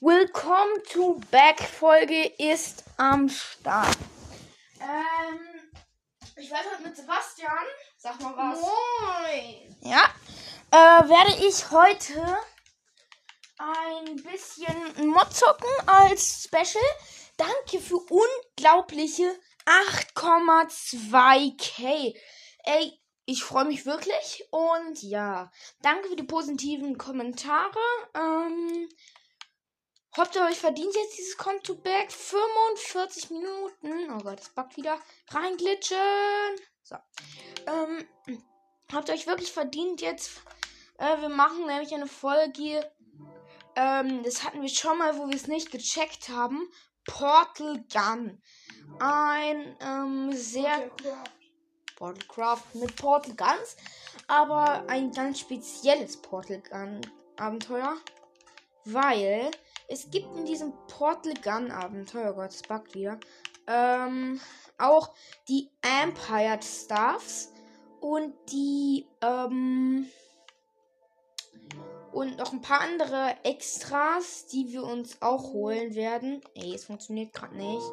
Willkommen 0.00 0.80
to 0.92 1.18
Back 1.32 1.60
Folge 1.60 2.26
ist 2.38 2.84
am 2.98 3.28
Start. 3.28 3.98
Ähm, 4.80 5.40
ich 6.36 6.48
werde 6.52 6.70
heute 6.70 6.84
mit 6.84 6.96
Sebastian, 6.96 7.50
sag 7.96 8.20
mal 8.20 8.32
was. 8.36 8.60
Moin. 8.60 9.76
Ja, 9.80 10.08
äh, 10.70 11.08
werde 11.08 11.44
ich 11.44 11.68
heute 11.72 12.38
ein 13.58 14.22
bisschen 14.22 15.08
Mod 15.08 15.34
zocken 15.34 15.68
als 15.86 16.44
Special. 16.44 16.84
Danke 17.36 17.80
für 17.80 17.96
unglaubliche 17.96 19.36
8,2k. 19.66 22.14
Ey, 22.62 22.96
ich 23.24 23.42
freue 23.42 23.64
mich 23.64 23.84
wirklich. 23.84 24.44
Und 24.52 25.02
ja, 25.02 25.50
danke 25.82 26.10
für 26.10 26.14
die 26.14 26.22
positiven 26.22 26.96
Kommentare. 26.98 27.80
Ähm, 28.14 28.88
habt 30.18 30.34
ihr 30.34 30.42
euch 30.42 30.58
verdient 30.58 30.94
jetzt 30.94 31.16
dieses 31.16 31.36
Konto-Back? 31.36 32.12
45 32.12 33.30
Minuten. 33.30 34.10
Oh 34.12 34.18
Gott, 34.18 34.40
das 34.40 34.50
backt 34.50 34.76
wieder. 34.76 34.98
Reinglitschen. 35.30 35.96
So. 36.82 36.96
Ähm, 37.66 38.06
habt 38.92 39.08
ihr 39.08 39.14
euch 39.14 39.26
wirklich 39.26 39.52
verdient 39.52 40.00
jetzt? 40.00 40.42
Äh, 40.98 41.20
wir 41.20 41.28
machen 41.28 41.66
nämlich 41.66 41.94
eine 41.94 42.06
Folge. 42.06 42.90
Ähm, 43.76 44.22
das 44.24 44.44
hatten 44.44 44.60
wir 44.60 44.68
schon 44.68 44.98
mal, 44.98 45.16
wo 45.18 45.28
wir 45.28 45.36
es 45.36 45.46
nicht 45.46 45.70
gecheckt 45.70 46.28
haben. 46.28 46.68
Portal 47.06 47.84
Gun. 47.92 48.42
Ein 48.98 49.76
ähm, 49.80 50.32
sehr 50.32 50.90
Portal 51.96 52.24
Craft 52.28 52.74
mit 52.74 52.94
Portal 52.96 53.34
Guns, 53.34 53.76
aber 54.26 54.88
ein 54.88 55.10
ganz 55.10 55.40
spezielles 55.40 56.16
Portal 56.16 56.60
Gun 56.60 57.00
Abenteuer, 57.36 57.96
weil 58.84 59.50
es 59.88 60.10
gibt 60.10 60.36
in 60.36 60.44
diesem 60.44 60.72
Portal 60.86 61.34
Gun 61.42 61.70
Abenteuer, 61.70 62.32
oh 62.32 62.34
Gott, 62.34 62.50
es 62.50 62.62
buggt 62.62 62.94
wieder, 62.94 63.18
ähm, 63.66 64.40
auch 64.76 65.14
die 65.48 65.70
Empire 65.82 66.60
Staffs 66.62 67.52
und 68.00 68.34
die, 68.52 69.06
ähm, 69.22 70.06
und 72.12 72.38
noch 72.38 72.52
ein 72.52 72.62
paar 72.62 72.82
andere 72.82 73.36
Extras, 73.44 74.46
die 74.46 74.72
wir 74.72 74.82
uns 74.84 75.20
auch 75.20 75.52
holen 75.52 75.94
werden. 75.94 76.40
Ey, 76.54 76.74
es 76.74 76.84
funktioniert 76.84 77.32
gerade 77.32 77.56
nicht. 77.56 77.86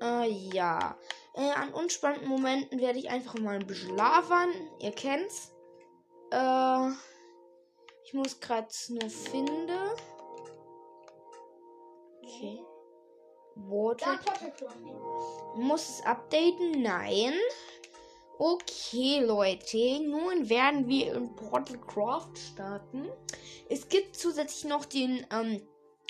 Äh, 0.00 0.28
ja. 0.54 0.96
Äh, 1.34 1.50
an 1.50 1.72
unspannenden 1.72 2.28
Momenten 2.28 2.80
werde 2.80 2.98
ich 2.98 3.10
einfach 3.10 3.34
mal 3.38 3.56
ein 3.56 3.66
bisschen 3.66 3.96
labern. 3.96 4.50
Ihr 4.80 4.92
kennt's. 4.92 5.52
Äh, 6.30 6.88
ich 8.04 8.14
muss 8.14 8.38
gerade 8.40 8.68
nur 8.88 9.10
finden. 9.10 9.81
Okay. 12.34 12.64
Water. 13.54 14.18
Muss 15.56 15.88
es 15.88 16.06
updaten? 16.06 16.82
Nein. 16.82 17.34
Okay, 18.38 19.20
Leute. 19.20 20.00
Nun 20.00 20.48
werden 20.48 20.88
wir 20.88 21.14
in 21.14 21.34
Portal 21.36 21.78
Craft 21.78 22.32
starten. 22.52 23.08
Es 23.68 23.88
gibt 23.88 24.16
zusätzlich 24.16 24.64
noch 24.64 24.86
den, 24.86 25.26
ähm, 25.30 25.62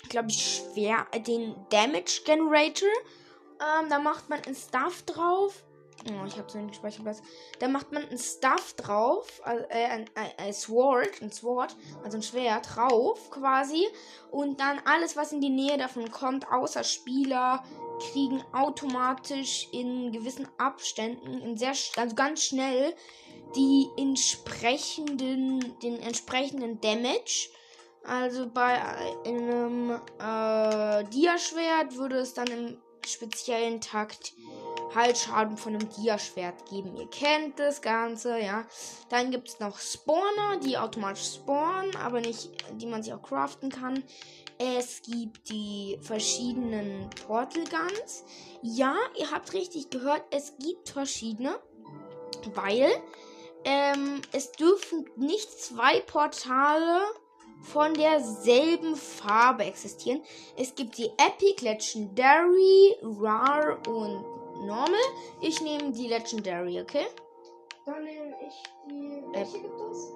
glaube 0.09 0.31
ich, 0.31 0.63
schwer, 0.73 1.07
äh, 1.11 1.21
den 1.21 1.57
Damage 1.71 2.23
Generator. 2.25 2.89
Ähm, 3.61 3.89
da 3.89 3.99
macht 3.99 4.29
man 4.29 4.41
ein 4.47 4.55
Stuff 4.55 5.03
drauf. 5.03 5.65
Oh, 6.11 6.27
ich 6.27 6.37
habe 6.37 6.51
so 6.51 6.59
einen 6.59 6.73
Speicherplatz. 6.73 7.23
Da 7.59 7.69
macht 7.69 7.93
man 7.93 8.09
ein 8.09 8.19
Stuff 8.19 8.75
drauf, 8.75 9.41
äh, 9.45 9.85
ein, 9.85 10.11
ein, 10.15 10.31
ein, 10.37 10.53
Sword, 10.53 11.23
ein 11.23 11.31
Sword, 11.31 11.77
also 12.03 12.19
ein 12.19 12.23
Schwert 12.23 12.75
drauf 12.75 13.31
quasi. 13.31 13.87
Und 14.31 14.61
dann 14.61 14.81
alles, 14.85 15.17
was 15.17 15.33
in 15.33 15.41
die 15.41 15.51
Nähe 15.51 15.79
davon 15.79 16.11
kommt, 16.11 16.51
außer 16.51 16.83
Spieler, 16.83 17.63
kriegen 18.11 18.43
automatisch 18.53 19.69
in 19.73 20.11
gewissen 20.11 20.49
Abständen, 20.59 21.41
in 21.41 21.57
sehr, 21.57 21.75
also 21.97 22.17
ganz 22.17 22.43
schnell, 22.43 22.95
die 23.55 23.89
entsprechenden, 23.97 25.79
den 25.81 26.01
entsprechenden 26.01 26.81
Damage. 26.81 27.51
Also 28.05 28.49
bei 28.49 28.83
einem 29.25 29.91
äh, 30.19 31.05
Dia-Schwert 31.05 31.97
würde 31.97 32.17
es 32.17 32.35
dann 32.35 32.49
im 32.49 32.83
speziellen 33.07 33.81
Takt 33.81 34.35
Halsschaden 34.95 35.57
von 35.57 35.75
einem 35.75 35.89
Dia-Schwert 35.89 36.69
geben. 36.69 36.97
Ihr 36.97 37.09
kennt 37.09 37.59
das 37.59 37.81
Ganze, 37.83 38.39
ja. 38.39 38.65
Dann 39.09 39.31
gibt 39.31 39.49
es 39.49 39.61
noch 39.61 39.79
Spawner, 39.79 40.59
die 40.63 40.77
automatisch 40.79 41.35
spawnen, 41.35 41.95
aber 41.97 42.21
nicht, 42.21 42.51
die 42.81 42.87
man 42.87 43.03
sich 43.03 43.13
auch 43.13 43.23
craften 43.23 43.71
kann. 43.71 44.03
Es 44.59 45.03
gibt 45.03 45.49
die 45.49 45.99
verschiedenen 46.03 47.11
Portal 47.27 47.65
Guns. 47.65 48.25
Ja, 48.63 48.95
ihr 49.19 49.31
habt 49.31 49.53
richtig 49.55 49.91
gehört, 49.91 50.23
es 50.31 50.55
gibt 50.59 50.91
verschiedene, 50.91 51.59
weil 52.55 52.91
ähm, 53.65 54.21
es 54.33 54.53
dürfen 54.53 55.09
nicht 55.17 55.51
zwei 55.61 56.01
Portale 56.01 57.03
von 57.63 57.95
derselben 57.95 58.97
Farbe 58.97 59.65
existieren. 59.65 60.23
Es 60.57 60.75
gibt 60.75 60.99
die 60.99 61.11
Epic, 61.17 61.63
Legendary, 61.65 62.97
Rare 63.03 63.79
und 63.89 64.42
Normal. 64.63 65.01
Ich 65.41 65.61
nehme 65.61 65.93
die 65.93 66.09
Legendary, 66.09 66.81
okay? 66.81 67.07
Dann 67.85 68.05
nehme 68.05 68.35
ich 68.47 68.63
die. 68.87 69.23
Welche 69.33 69.61
gibt 69.61 69.81
es? 69.91 70.13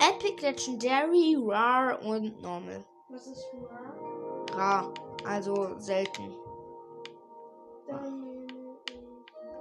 Epic, 0.00 0.42
Legendary, 0.42 1.36
Rare 1.40 1.98
und 1.98 2.42
Normal. 2.42 2.84
Was 3.08 3.26
ist 3.28 3.46
Rare? 3.70 4.56
Rar, 4.56 4.94
also 5.24 5.78
selten. 5.78 6.34
Dann 7.86 8.20
nehme 8.20 8.76
ich 8.86 8.94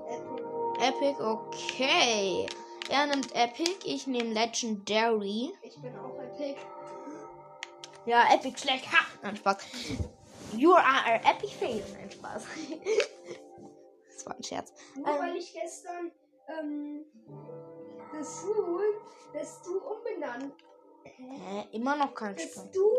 Epic. 0.09 0.43
Epic, 0.79 1.23
okay. 1.23 2.47
Er 2.89 3.05
nimmt 3.05 3.33
Epic, 3.35 3.75
ich 3.85 4.07
nehme 4.07 4.33
Legendary. 4.33 5.53
Ich 5.61 5.79
bin 5.79 5.95
auch 5.97 6.17
Epic. 6.19 6.59
Ja, 8.05 8.33
Epic 8.33 8.57
schlecht. 8.57 8.91
Ha! 8.91 9.05
Nein, 9.21 9.37
Spaß. 9.37 9.57
You 10.57 10.73
are 10.73 10.83
a 10.83 11.15
Epic 11.31 11.53
Fail. 11.53 11.83
Nein, 11.93 12.11
Spaß. 12.11 12.45
das 14.13 14.25
war 14.25 14.35
ein 14.35 14.43
Scherz. 14.43 14.73
Nur 14.95 15.07
Ähm. 15.07 15.19
weil 15.19 15.35
ich 15.37 15.53
gestern 15.53 16.11
ähm, 16.47 17.05
das 18.13 18.43
Huhn, 18.43 18.81
das 19.33 19.61
du 19.63 19.79
umbenannt 19.79 20.53
Hä? 21.05 21.67
Immer 21.73 21.95
noch 21.95 22.13
kein 22.15 22.35
Das 22.35 22.43
Spaß. 22.45 22.71
du. 22.71 22.89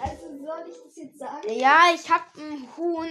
Also 0.00 0.26
soll 0.38 0.64
ich 0.68 0.82
das 0.84 0.96
jetzt 0.96 1.18
sagen? 1.18 1.48
Ja, 1.50 1.80
ich 1.94 2.08
habe 2.08 2.24
ein 2.36 2.68
Huhn 2.76 3.08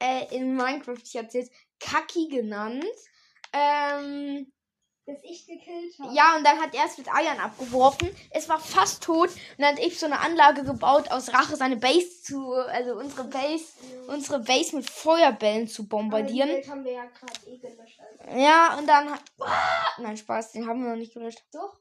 äh, 0.00 0.34
in 0.34 0.56
Minecraft, 0.56 0.98
ich 1.04 1.16
hab's 1.16 1.34
jetzt 1.34 1.52
Kaki 1.78 2.28
genannt. 2.28 2.84
Ähm, 3.52 4.50
Das 5.06 5.18
ich 5.22 5.46
gekillt 5.46 5.98
habe. 5.98 6.14
ja, 6.14 6.34
und 6.36 6.44
dann 6.44 6.58
hat 6.58 6.74
er 6.74 6.86
es 6.86 6.96
mit 6.96 7.12
Eiern 7.12 7.38
abgeworfen. 7.38 8.08
Es 8.30 8.48
war 8.48 8.58
fast 8.58 9.02
tot. 9.02 9.28
Und 9.28 9.58
dann 9.58 9.76
hat 9.76 9.78
ich 9.78 9.98
so 9.98 10.06
eine 10.06 10.18
Anlage 10.18 10.64
gebaut, 10.64 11.10
aus 11.10 11.30
Rache 11.34 11.56
seine 11.56 11.76
Base 11.76 12.22
zu, 12.22 12.52
also 12.52 12.94
unsere 12.94 13.24
Base, 13.24 13.64
unsere 14.06 14.38
Base 14.40 14.74
mit 14.74 14.88
Feuerbällen 14.88 15.68
zu 15.68 15.86
bombardieren. 15.86 16.48
Aber 16.48 16.58
die 16.58 16.66
Welt 16.66 16.70
haben 16.70 16.84
wir 16.84 16.92
ja 16.92 17.04
gerade 17.04 17.46
eh 17.46 17.58
gelöscht. 17.58 18.00
Also. 18.00 18.40
Ja, 18.40 18.78
und 18.78 18.86
dann 18.86 19.10
hat. 19.10 19.20
Ah, 19.40 20.00
nein, 20.00 20.16
Spaß, 20.16 20.52
den 20.52 20.66
haben 20.66 20.82
wir 20.82 20.90
noch 20.90 20.96
nicht 20.96 21.12
gelöscht. 21.12 21.44
Doch. 21.52 21.78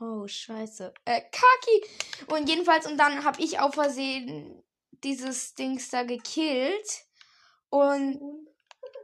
Oh, 0.00 0.26
scheiße. 0.26 0.92
Äh, 1.04 1.20
Kaki! 1.20 2.32
Und 2.32 2.48
jedenfalls, 2.48 2.86
und 2.86 2.98
dann 2.98 3.22
habe 3.24 3.40
ich 3.40 3.60
auf 3.60 3.74
Versehen 3.74 4.64
dieses 5.04 5.54
Dings 5.54 5.88
da 5.90 6.02
gekillt. 6.02 7.04
Und 7.68 8.43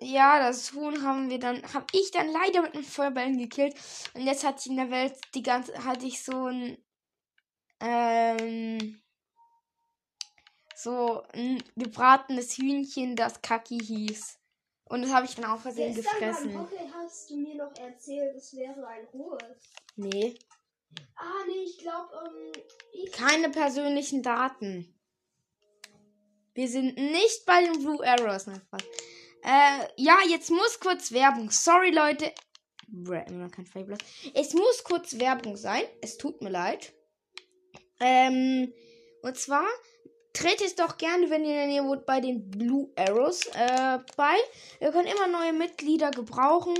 ja, 0.01 0.39
das 0.39 0.73
Huhn 0.73 1.03
haben 1.03 1.29
wir 1.29 1.39
dann, 1.39 1.63
habe 1.75 1.87
ich 1.93 2.11
dann 2.11 2.29
leider 2.29 2.63
mit 2.63 2.75
einem 2.75 2.85
Feuerbällen 2.85 3.39
gekillt. 3.39 3.75
Und 4.15 4.23
jetzt 4.23 4.45
hatte 4.45 4.61
ich 4.61 4.67
in 4.71 4.77
der 4.77 4.91
Welt 4.91 5.15
die 5.35 5.43
ganze, 5.43 5.85
hatte 5.85 6.07
ich 6.07 6.23
so 6.23 6.47
ein, 6.47 6.79
ähm, 7.81 9.01
so 10.75 11.23
ein 11.35 11.63
gebratenes 11.77 12.57
Hühnchen, 12.57 13.15
das 13.15 13.43
Kaki 13.43 13.79
hieß. 13.79 14.39
Und 14.85 15.03
das 15.03 15.13
habe 15.13 15.27
ich 15.27 15.37
dann 15.37 15.45
auf 15.45 15.63
Versehen 15.63 15.95
Gestern 15.95 16.19
gefressen. 16.19 16.59
Hockey 16.59 16.91
hast 16.93 17.31
du 17.31 17.37
mir 17.37 17.55
noch 17.55 17.73
erzählt, 17.79 18.35
es 18.37 18.57
wäre 18.57 18.87
ein 18.87 19.07
hohes. 19.13 19.73
Nee. 19.97 20.35
Ah, 21.15 21.45
nee, 21.47 21.63
ich 21.65 21.79
glaube, 21.79 22.09
ähm. 22.27 23.11
Keine 23.13 23.51
persönlichen 23.51 24.23
Daten. 24.23 24.93
Wir 26.55 26.69
sind 26.69 26.97
nicht 26.97 27.47
bei 27.47 27.63
den 27.63 27.79
Blue 27.79 28.05
Arrows. 28.05 28.47
Nein, 28.47 28.61
Spaß. 28.61 28.83
Äh, 29.43 29.87
ja, 29.97 30.19
jetzt 30.29 30.51
muss 30.51 30.81
kurz 30.81 31.13
Werbung. 31.13 31.51
Sorry, 31.51 31.91
Leute. 31.91 32.33
Kein. 33.07 33.99
Es 34.35 34.53
muss 34.55 34.85
kurz 34.85 35.19
Werbung 35.19 35.57
sein. 35.57 35.83
Es 36.03 36.19
tut 36.19 36.43
mir 36.43 36.51
leid. 36.51 36.93
Ähm, 38.01 38.73
und 39.23 39.37
zwar 39.37 39.65
tretet 40.33 40.79
doch 40.79 40.97
gerne, 40.99 41.31
wenn 41.31 41.45
ihr 41.45 41.51
in 41.51 41.57
der 41.57 41.67
Nähe 41.67 41.85
wohnt, 41.85 42.07
bei 42.07 42.21
den 42.21 42.51
Blue 42.51 42.89
Arrows 42.97 43.47
äh, 43.47 43.99
bei. 44.17 44.37
Wir 44.79 44.91
können 44.91 45.07
immer 45.09 45.27
neue 45.27 45.53
Mitglieder 45.53 46.11
gebrauchen. 46.11 46.77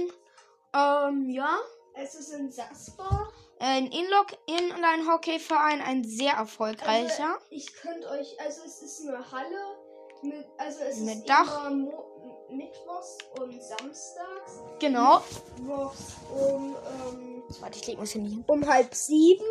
Ähm, 0.75 1.29
ja. 1.29 1.59
Es 1.95 2.15
ist 2.15 2.33
in 2.33 2.51
Saspa. 2.51 3.29
ein 3.59 3.87
Inlock 3.87 4.29
Inline-Hockey-Verein, 4.47 5.83
ein 5.83 6.05
sehr 6.05 6.33
erfolgreicher. 6.33 7.35
Also, 7.35 7.47
ich 7.51 7.73
könnte 7.75 8.09
euch, 8.09 8.41
also 8.41 8.63
es 8.65 8.81
ist 8.83 9.07
eine 9.07 9.31
Halle 9.31 9.77
mit, 10.23 10.47
also 10.57 10.81
es 10.83 10.99
Mit 11.01 11.17
ist 11.17 11.29
Dach. 11.29 11.67
immer 11.67 11.77
Mo 11.77 12.10
Mittwochs 12.53 13.19
und 13.39 13.63
Samstags. 13.63 14.61
genau. 14.79 15.23
Mittwochs 15.59 16.17
um, 16.35 16.77
ähm, 16.77 17.43
Warte, 17.61 17.79
ich 17.79 17.87
leg 17.87 17.99
mal 17.99 18.07
Handy 18.07 18.31
hin. 18.31 18.45
um 18.47 18.67
halb 18.69 18.95
sieben 18.95 19.45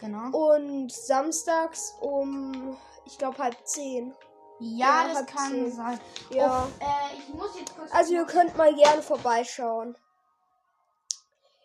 Genau. 0.00 0.36
und 0.36 0.90
samstags 0.92 1.94
um, 2.00 2.76
ich 3.06 3.16
glaube, 3.18 3.38
halb 3.38 3.56
zehn. 3.66 4.14
Ja, 4.60 5.06
Ja, 5.06 5.14
das 5.14 5.26
kann 5.26 5.50
zehn. 5.52 5.72
sein. 5.72 6.00
Ja. 6.30 6.66
Oh, 6.66 6.84
äh, 6.84 7.18
ich 7.18 7.34
muss 7.34 7.58
jetzt 7.58 7.76
kurz. 7.76 7.92
Also 7.92 8.14
ihr 8.14 8.24
könnt 8.24 8.56
mal 8.56 8.74
gerne 8.74 9.02
vorbeischauen. 9.02 9.96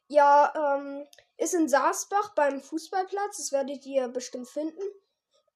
Ja, 0.08 0.52
ähm, 0.78 1.06
ist 1.38 1.54
in 1.54 1.70
Saasbach 1.70 2.34
beim 2.34 2.62
Fußballplatz. 2.62 3.38
Das 3.38 3.52
werdet 3.52 3.86
ihr 3.86 4.08
bestimmt 4.08 4.48
finden. 4.50 4.82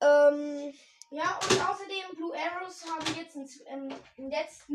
Ähm, 0.02 0.74
Ja, 1.16 1.38
und 1.48 1.70
außerdem 1.70 2.16
Blue 2.18 2.34
Arrows 2.34 2.84
haben 2.90 3.06
jetzt 3.16 3.36
in, 3.36 3.94
in 4.18 4.30
letzter 4.32 4.66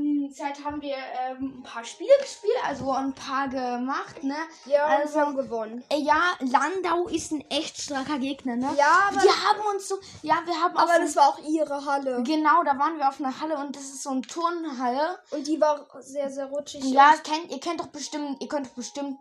Zeit 0.45 0.65
haben 0.65 0.81
wir 0.81 0.95
ähm, 0.95 1.59
ein 1.59 1.63
paar 1.65 1.85
Spiele 1.85 2.13
gespielt, 2.21 2.55
also 2.65 2.93
ein 2.93 3.13
paar 3.13 3.49
gemacht, 3.49 4.23
ne? 4.23 4.37
ja, 4.67 4.87
Also- 4.87 5.15
wir 5.17 5.21
haben 5.23 5.37
gewonnen. 5.37 5.83
Äh, 5.89 5.99
ja, 5.99 6.21
Landau 6.39 7.09
ist 7.09 7.33
ein 7.33 7.41
echt 7.51 7.81
starker 7.81 8.21
Gegner, 8.21 8.55
ne? 8.55 8.73
Ja, 8.79 9.09
aber, 9.09 9.21
Wir 9.21 9.33
haben 9.49 9.61
uns 9.75 9.89
so, 9.89 9.97
ja, 10.23 10.37
wir 10.45 10.55
haben 10.63 10.77
aber 10.77 10.93
ein- 10.93 11.03
das 11.03 11.17
war 11.17 11.29
auch 11.29 11.41
ihre 11.41 11.85
Halle. 11.85 12.23
genau, 12.23 12.63
da 12.63 12.79
waren 12.79 12.99
wir 12.99 13.09
auf 13.09 13.19
einer 13.21 13.41
Halle 13.41 13.57
und 13.59 13.75
das 13.75 13.83
ist 13.83 14.05
so 14.05 14.11
eine 14.11 14.21
Turnhalle. 14.23 15.19
Und 15.33 15.45
die 15.45 15.61
war 15.61 15.89
sehr, 16.01 16.31
sehr 16.31 16.47
rutschig. 16.47 16.85
Ja, 16.85 17.15
kennt, 17.25 17.51
ihr 17.51 17.59
kennt 17.59 17.81
doch 17.81 17.89
bestimmt, 17.89 18.41
ihr 18.41 18.49
könnt 18.49 18.67
doch 18.69 18.75
bestimmt, 18.75 19.19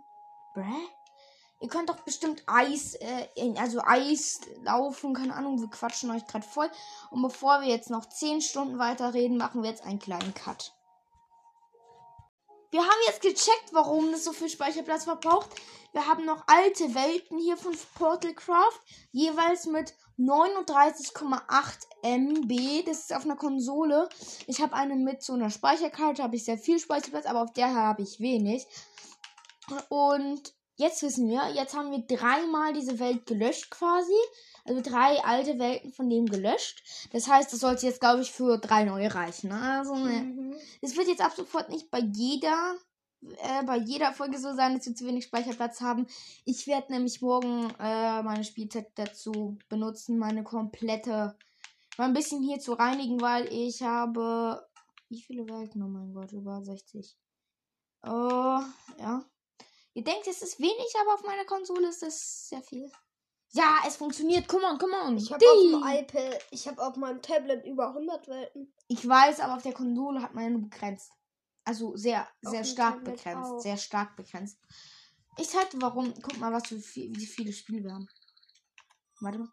Bräh? 0.53 0.63
Ihr 1.59 1.69
könnt 1.69 1.89
doch 1.89 1.99
bestimmt 2.01 2.43
Eis, 2.45 2.93
äh, 2.95 3.27
in- 3.35 3.57
also 3.57 3.81
Eis 3.83 4.41
laufen, 4.61 5.13
keine 5.15 5.33
Ahnung, 5.35 5.59
wir 5.59 5.69
quatschen 5.69 6.11
euch 6.11 6.25
gerade 6.27 6.45
voll. 6.45 6.69
Und 7.09 7.21
bevor 7.23 7.61
wir 7.61 7.67
jetzt 7.67 7.89
noch 7.89 8.05
10 8.07 8.41
Stunden 8.41 8.77
weiterreden, 8.77 9.37
machen 9.37 9.63
wir 9.63 9.69
jetzt 9.71 9.83
einen 9.83 9.97
kleinen 9.99 10.33
Cut. 10.35 10.73
Wir 12.69 12.81
haben 12.81 13.01
jetzt 13.07 13.21
gecheckt, 13.21 13.69
warum 13.71 14.11
das 14.11 14.25
so 14.25 14.33
viel 14.33 14.49
Speicherplatz 14.49 15.05
verbraucht. 15.05 15.49
Wir 15.93 16.05
haben 16.05 16.25
noch 16.25 16.43
alte 16.47 16.93
Welten 16.93 17.39
hier 17.39 17.57
von 17.57 17.75
Portalcraft, 17.95 18.79
jeweils 19.11 19.65
mit 19.65 19.95
39,8 20.17 21.87
MB. 22.03 22.83
Das 22.85 22.99
ist 22.99 23.13
auf 23.15 23.23
einer 23.23 23.37
Konsole. 23.37 24.09
Ich 24.47 24.61
habe 24.61 24.73
eine 24.73 24.95
mit 24.95 25.23
so 25.23 25.33
einer 25.33 25.49
Speicherkarte, 25.49 26.21
habe 26.21 26.35
ich 26.35 26.43
sehr 26.45 26.57
viel 26.57 26.77
Speicherplatz, 26.77 27.25
aber 27.25 27.41
auf 27.41 27.53
der 27.53 27.73
habe 27.73 28.03
ich 28.03 28.19
wenig. 28.19 28.67
Und 29.89 30.53
jetzt 30.77 31.03
wissen 31.03 31.27
wir, 31.27 31.53
jetzt 31.53 31.75
haben 31.75 31.91
wir 31.91 32.05
dreimal 32.05 32.71
diese 32.71 32.99
Welt 32.99 33.25
gelöscht 33.25 33.69
quasi. 33.69 34.13
Also 34.63 34.81
drei 34.81 35.23
alte 35.23 35.59
Welten 35.59 35.91
von 35.91 36.09
dem 36.09 36.25
gelöscht. 36.25 36.83
Das 37.11 37.27
heißt, 37.27 37.51
das 37.51 37.59
sollte 37.59 37.85
jetzt, 37.85 37.99
glaube 37.99 38.21
ich, 38.21 38.31
für 38.31 38.57
drei 38.57 38.83
neue 38.83 39.13
reichen. 39.13 39.49
ne? 39.49 39.59
Also, 39.59 39.95
ne. 39.95 40.21
Mhm. 40.21 40.55
Es 40.81 40.95
wird 40.95 41.07
jetzt 41.07 41.21
ab 41.21 41.33
sofort 41.35 41.69
nicht 41.69 41.89
bei 41.89 41.99
jeder, 41.99 42.75
äh, 43.21 43.63
bei 43.63 43.77
jeder 43.77 44.13
Folge 44.13 44.37
so 44.37 44.53
sein, 44.55 44.75
dass 44.75 44.85
wir 44.85 44.95
zu 44.95 45.05
wenig 45.05 45.25
Speicherplatz 45.25 45.81
haben. 45.81 46.05
Ich 46.45 46.67
werde 46.67 46.91
nämlich 46.91 47.21
morgen 47.21 47.69
äh, 47.79 48.21
meine 48.23 48.43
Spielzeit 48.43 48.91
dazu 48.95 49.57
benutzen, 49.69 50.19
meine 50.19 50.43
komplette, 50.43 51.37
mal 51.97 52.05
ein 52.05 52.13
bisschen 52.13 52.43
hier 52.43 52.59
zu 52.59 52.73
reinigen, 52.73 53.21
weil 53.21 53.47
ich 53.51 53.81
habe, 53.81 54.67
wie 55.09 55.21
viele 55.21 55.47
Welten? 55.47 55.81
Oh 55.81 55.87
mein 55.87 56.13
Gott, 56.13 56.33
über 56.33 56.61
60. 56.61 57.17
Oh, 58.03 58.59
ja. 58.99 59.25
Ihr 59.97 60.03
denkt, 60.03 60.27
es 60.27 60.43
ist 60.43 60.59
wenig, 60.59 60.93
aber 61.01 61.15
auf 61.15 61.23
meiner 61.23 61.45
Konsole 61.45 61.87
ist 61.87 62.03
das 62.03 62.49
sehr 62.49 62.61
viel. 62.61 62.91
Ja, 63.53 63.79
es 63.87 63.95
funktioniert. 63.95 64.47
Come 64.47 64.63
on, 64.67 64.77
come 64.77 64.95
on. 64.95 65.17
Ich 65.17 65.33
habe 65.33 65.43
auf 65.43 65.57
dem 65.59 65.81
iPad, 65.83 66.39
ich 66.51 66.67
habe 66.67 66.85
auf 66.85 66.97
meinem 66.97 67.19
Tablet 67.19 67.65
über 67.65 67.87
100 67.87 68.27
Welten. 68.27 68.71
Ich 68.89 69.07
weiß, 69.07 69.39
aber 69.39 69.55
auf 69.55 69.63
der 69.63 69.73
Konsole 69.73 70.21
hat 70.21 70.35
man 70.35 70.43
ja 70.43 70.49
nur 70.51 70.69
begrenzt. 70.69 71.11
Also 71.63 71.95
sehr, 71.95 72.27
Auf 72.45 72.51
sehr 72.51 72.63
stark 72.63 72.97
Tablet 72.97 73.15
begrenzt. 73.15 73.51
auch. 73.51 73.59
Sehr 73.59 73.77
stark 73.77 74.15
begrenzt. 74.15 74.59
Ich 75.39 75.55
dir 75.55 75.81
warum. 75.81 76.13
Guck 76.21 76.37
mal, 76.37 76.53
was 76.53 76.67
für 76.67 76.77
viel, 76.77 77.15
wie 77.15 77.25
viele 77.25 77.51
Spiele 77.51 77.85
wir 77.85 77.93
haben. 77.93 78.07
Warte 79.19 79.39
mal. 79.39 79.49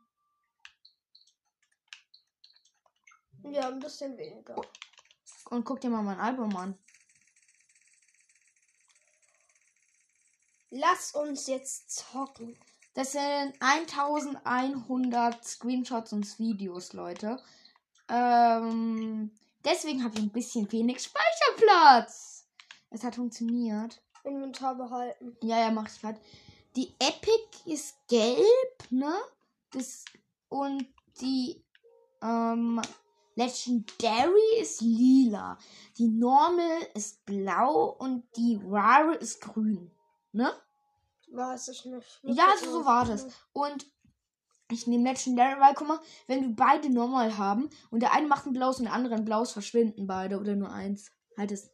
Ja, 3.51 3.69
ein 3.69 3.79
bisschen 3.79 4.15
weniger. 4.19 4.61
Und 5.49 5.65
guck 5.65 5.81
dir 5.81 5.89
mal 5.89 6.03
mein 6.03 6.21
Album 6.21 6.55
an. 6.55 6.79
Lass 10.77 11.15
uns 11.15 11.47
jetzt 11.47 11.89
zocken. 11.89 12.59
Das 12.95 13.13
sind 13.13 13.55
1100 13.61 15.45
Screenshots 15.45 16.13
und 16.13 16.39
Videos, 16.41 16.93
Leute. 16.95 17.41
Ähm, 18.09 19.31
deswegen 19.65 20.03
habe 20.03 20.15
ich 20.17 20.23
ein 20.23 20.33
bisschen 20.33 20.71
wenig 20.73 21.01
Speicherplatz. 21.01 22.49
Es 22.91 23.05
hat 23.05 23.15
funktioniert. 23.15 24.03
Inventar 24.25 24.75
behalten. 24.75 25.37
Ja, 25.43 25.61
ja, 25.61 25.71
mach 25.71 25.89
ich 25.89 26.01
grad. 26.01 26.17
Die 26.75 26.93
Epic 26.99 27.47
ist 27.67 27.95
gelb, 28.09 28.91
ne? 28.91 29.15
Das, 29.71 30.05
und 30.49 30.89
die 31.21 31.63
ähm, 32.21 32.83
Legendary 33.37 34.59
ist 34.61 34.81
lila. 34.81 35.57
Die 35.99 36.09
Normal 36.09 36.81
ist 36.95 37.25
blau 37.27 37.95
und 37.97 38.25
die 38.37 38.59
Rare 38.69 39.15
ist 39.15 39.41
grün. 39.41 39.94
Ne? 40.35 40.53
Weiß 41.33 41.69
ich 41.69 41.85
nicht. 41.85 42.21
Ja, 42.25 42.49
also 42.51 42.71
so 42.71 42.85
war 42.85 43.05
das. 43.05 43.27
Und 43.53 43.87
ich 44.71 44.87
nehme 44.87 45.09
Legendary, 45.09 45.61
weil 45.61 45.75
guck 45.75 45.89
mal, 45.89 46.01
wenn 46.27 46.43
wir 46.43 46.57
beide 46.57 46.91
normal 46.91 47.39
haben 47.39 47.71
und 47.91 48.01
der 48.01 48.13
eine 48.13 48.27
macht 48.27 48.47
ein 48.47 48.53
blaues 48.53 48.79
und 48.79 48.85
der 48.85 48.95
andere 48.95 49.15
ein 49.15 49.25
blaues, 49.25 49.53
verschwinden 49.53 50.07
beide 50.07 50.39
oder 50.39 50.57
nur 50.57 50.71
eins. 50.73 51.11
Halt 51.39 51.51
das 51.51 51.71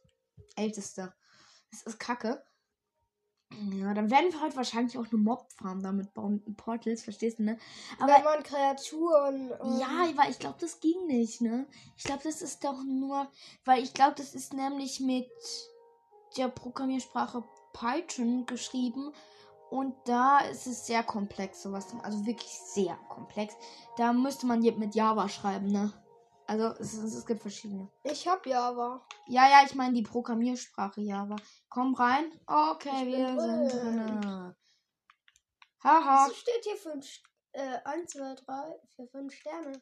älteste. 0.55 1.13
Das 1.71 1.83
ist 1.83 1.99
kacke. 1.99 2.43
Ja, 3.73 3.93
dann 3.93 4.09
werden 4.09 4.31
wir 4.31 4.41
heute 4.41 4.55
wahrscheinlich 4.55 4.97
auch 4.97 5.07
eine 5.11 5.21
Mob-Farm 5.21 5.83
damit 5.83 6.13
bauen 6.13 6.41
mit 6.45 6.55
Portals, 6.55 7.03
verstehst 7.03 7.39
du, 7.39 7.43
ne? 7.43 7.57
Aber 7.99 8.13
wenn 8.13 8.23
man 8.23 8.43
Kreaturen. 8.43 9.51
ähm, 9.51 9.79
Ja, 9.79 10.07
weil 10.15 10.31
ich 10.31 10.39
glaube, 10.39 10.57
das 10.61 10.79
ging 10.79 11.07
nicht, 11.07 11.41
ne? 11.41 11.67
Ich 11.97 12.03
glaube, 12.03 12.21
das 12.23 12.41
ist 12.41 12.63
doch 12.63 12.81
nur, 12.83 13.29
weil 13.65 13.83
ich 13.83 13.93
glaube, 13.93 14.15
das 14.15 14.35
ist 14.35 14.53
nämlich 14.53 15.01
mit 15.01 15.29
der 16.37 16.47
Programmiersprache 16.47 17.43
Python 17.73 18.45
geschrieben 18.45 19.13
und 19.69 19.95
da 20.05 20.39
ist 20.39 20.67
es 20.67 20.85
sehr 20.85 21.03
komplex, 21.03 21.61
sowas, 21.61 21.87
also 22.03 22.25
wirklich 22.25 22.51
sehr 22.51 22.95
komplex. 23.07 23.55
Da 23.97 24.11
müsste 24.11 24.45
man 24.45 24.59
mit 24.59 24.95
Java 24.95 25.29
schreiben, 25.29 25.67
ne? 25.67 25.93
Also 26.45 26.65
es, 26.79 26.93
es, 26.93 27.13
es 27.15 27.25
gibt 27.25 27.41
verschiedene. 27.41 27.89
Ich 28.03 28.27
hab 28.27 28.45
Java. 28.45 29.05
Ja, 29.27 29.49
ja, 29.49 29.63
ich 29.65 29.73
meine 29.73 29.93
die 29.93 30.01
Programmiersprache 30.01 30.99
Java. 30.99 31.37
Komm 31.69 31.95
rein. 31.95 32.29
Okay, 32.45 32.89
Ich 33.03 33.05
wir 33.05 33.39
sind 33.39 33.71
drin. 33.71 34.55
Haha. 35.81 36.25
Wieso 36.25 36.35
steht 36.35 36.63
hier 36.63 36.75
5 36.75 37.21
äh, 37.53 37.77
1, 37.85 38.11
2, 38.11 38.35
3, 38.35 38.79
4, 38.97 39.07
5 39.07 39.33
Sterne? 39.33 39.81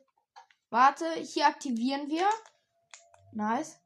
Warte, 0.69 1.12
hier 1.13 1.48
aktivieren 1.48 2.08
wir. 2.10 2.29
Nice. 3.31 3.79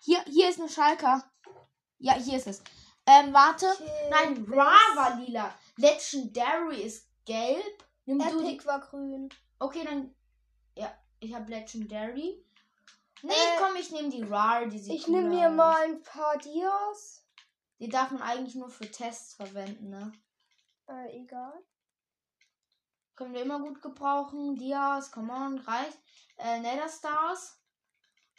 Hier, 0.00 0.22
hier 0.24 0.48
ist 0.48 0.58
eine 0.58 0.70
Schalker. 0.70 1.30
Ja, 1.98 2.14
hier 2.14 2.38
ist 2.38 2.46
es. 2.46 2.62
Ähm, 3.06 3.32
warte. 3.32 3.66
Nein, 4.10 4.44
Ra 4.48 4.74
war 4.94 5.16
lila. 5.16 5.54
Legendary 5.76 6.82
ist 6.82 7.08
gelb. 7.24 7.84
Nimm 8.06 8.18
du 8.18 8.40
die. 8.42 8.54
Epic 8.54 8.66
war 8.66 8.80
grün. 8.80 9.28
Okay, 9.58 9.84
dann. 9.84 10.14
Ja, 10.76 10.92
ich 11.18 11.34
habe 11.34 11.50
Legendary. 11.50 12.44
Nee, 13.22 13.32
Äh, 13.32 13.58
komm, 13.58 13.76
ich 13.76 13.90
nehme 13.90 14.08
die 14.08 14.22
Rar, 14.22 14.66
die 14.66 14.78
sieht 14.78 14.94
Ich 14.94 15.06
nehme 15.08 15.28
mir 15.28 15.48
aus. 15.48 15.54
mal 15.54 15.82
ein 15.84 16.02
paar 16.02 16.38
Dias. 16.38 17.26
Die 17.78 17.88
darf 17.88 18.10
man 18.10 18.22
eigentlich 18.22 18.54
nur 18.54 18.70
für 18.70 18.90
Tests 18.90 19.34
verwenden, 19.34 19.90
ne? 19.90 20.12
Äh, 20.88 21.16
egal. 21.18 21.52
Können 23.16 23.34
wir 23.34 23.42
immer 23.42 23.60
gut 23.60 23.82
gebrauchen. 23.82 24.56
Dias, 24.56 25.10
come 25.12 25.32
on, 25.32 25.58
reicht. 25.58 25.98
Äh, 26.38 26.60
Nether 26.60 26.88
Stars. 26.88 27.58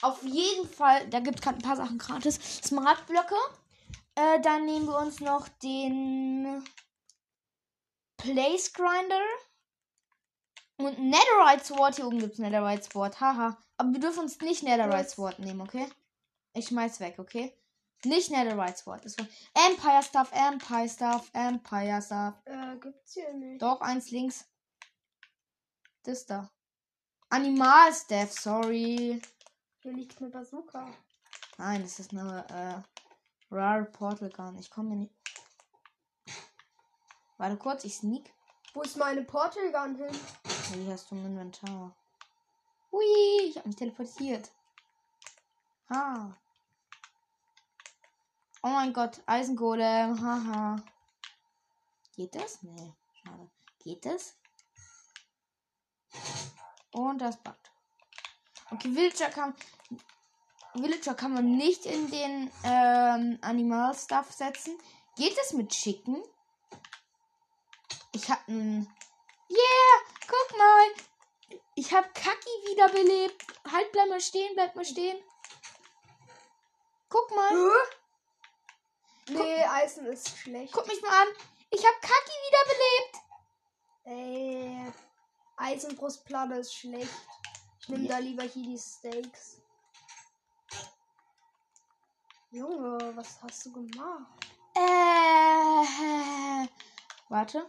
Auf 0.02 0.24
jeden 0.24 0.68
Fall, 0.68 1.08
da 1.10 1.20
gibt 1.20 1.40
es 1.40 1.46
ein 1.48 1.60
paar 1.60 1.76
Sachen 1.76 2.00
gratis. 2.00 2.40
Smartblöcke. 2.64 3.36
Äh, 4.22 4.40
dann 4.42 4.66
nehmen 4.66 4.86
wir 4.86 4.98
uns 4.98 5.20
noch 5.20 5.48
den 5.48 6.64
Place 8.18 8.72
Grinder. 8.72 9.24
Und 10.78 11.00
Netherite 11.00 11.66
Sword. 11.66 11.96
Hier 11.96 12.06
oben 12.06 12.20
gibt 12.20 12.34
es 12.34 12.40
Netherite 12.40 12.84
Sword. 12.84 13.20
Haha. 13.20 13.58
Aber 13.78 13.94
wir 13.94 14.00
dürfen 14.00 14.20
uns 14.20 14.40
nicht 14.40 14.62
Netherite? 14.64 15.10
Sword 15.10 15.40
nehmen, 15.40 15.62
okay? 15.62 15.88
Ich 16.54 16.68
schmeiß 16.68 17.00
weg, 17.00 17.18
okay? 17.18 17.56
Nicht 18.04 18.30
Netherite 18.30 18.78
Sword. 18.78 19.06
Das 19.06 19.18
war 19.18 19.26
Empire 19.68 20.04
Stuff, 20.04 20.32
Empire 20.32 20.90
Stuff, 20.90 21.30
Empire 21.34 22.02
Stuff. 22.02 22.34
Äh, 22.46 22.78
gibt's 22.78 23.14
hier 23.14 23.34
nicht. 23.34 23.62
Doch, 23.62 23.82
eins 23.82 24.12
links. 24.12 24.46
Das 26.04 26.26
da. 26.28 26.52
Animal 27.30 27.94
Staff, 27.94 28.34
sorry. 28.34 29.20
Hier 29.82 29.94
liegt 29.94 30.20
eine 30.22 30.30
Bazooka. 30.30 30.92
Nein, 31.58 31.82
das 31.82 32.00
ist 32.00 32.12
eine 32.12 32.46
äh, 32.86 33.01
Rare 33.52 33.84
Portal 33.86 34.30
Gun. 34.30 34.58
Ich 34.58 34.72
komme 34.72 34.96
nicht. 34.96 35.14
Warte 37.38 37.58
kurz, 37.58 37.84
ich 37.84 37.96
sneak. 37.96 38.34
Wo 38.74 38.82
ist 38.82 38.96
meine 38.98 39.24
Portal 39.24 39.72
Gun 39.72 39.96
hin? 39.96 40.20
Die 40.74 40.90
hast 40.90 41.12
du 41.12 41.16
im 41.16 41.26
Inventar. 41.26 41.94
Hui, 42.92 43.04
ich 43.50 43.58
hab 43.58 43.66
mich 43.66 43.76
teleportiert. 43.76 44.50
Ha. 45.90 46.38
Oh 48.64 48.68
mein 48.70 48.94
Gott, 48.94 49.22
Eisengolem, 49.26 50.22
haha. 50.22 50.82
Geht 52.16 52.36
das? 52.36 52.62
Nee, 52.62 52.94
schade. 53.22 53.50
Geht 53.80 54.06
das? 54.06 54.36
Und 56.92 57.20
das 57.20 57.38
backt. 57.38 57.72
Okay, 58.70 58.94
Villager 58.94 59.30
kann, 59.30 59.54
Villager 60.74 61.14
kann 61.16 61.34
man 61.34 61.58
nicht 61.58 61.86
in 61.86 62.10
den 62.10 62.52
ähm, 62.64 63.38
Animal 63.42 63.94
Stuff 63.96 64.32
setzen. 64.32 64.78
Geht 65.18 65.38
das 65.38 65.54
mit 65.54 65.70
Chicken? 65.70 66.24
Ich 68.14 68.30
hab 68.30 68.48
ein. 68.48 68.88
Yeah! 69.50 70.28
Guck 70.28 70.58
mal! 70.58 71.60
Ich 71.76 71.94
hab 71.94 72.14
Kaki 72.14 72.50
wiederbelebt. 72.70 73.46
Halt, 73.72 73.92
bleib 73.92 74.08
mal 74.10 74.22
stehen, 74.22 74.54
bleib 74.54 74.76
mal 74.76 74.86
stehen. 74.86 75.18
Guck 77.10 77.36
mal. 77.36 77.50
Hä? 77.50 79.34
Nee, 79.34 79.64
Eisen 79.66 80.06
ist 80.06 80.38
schlecht. 80.38 80.74
Guck 80.74 80.88
mich 80.88 81.02
mal 81.02 81.10
an. 81.22 81.28
Ich 81.70 81.86
hab 81.86 82.02
Kaki 82.02 82.32
wiederbelebt. 82.48 83.26
Äh, 84.06 84.92
Eisenbrustplatte 85.58 86.56
ist 86.56 86.74
schlecht. 86.74 87.10
Ich 87.82 87.90
nehme 87.90 88.04
Ja. 88.06 88.16
da 88.16 88.18
lieber 88.20 88.44
hier 88.44 88.64
die 88.64 88.78
Steaks. 88.78 89.61
Junge, 92.52 93.16
was 93.16 93.42
hast 93.42 93.66
du 93.66 93.72
gemacht? 93.72 94.26
Äh. 94.76 94.80
Warte. 97.30 97.66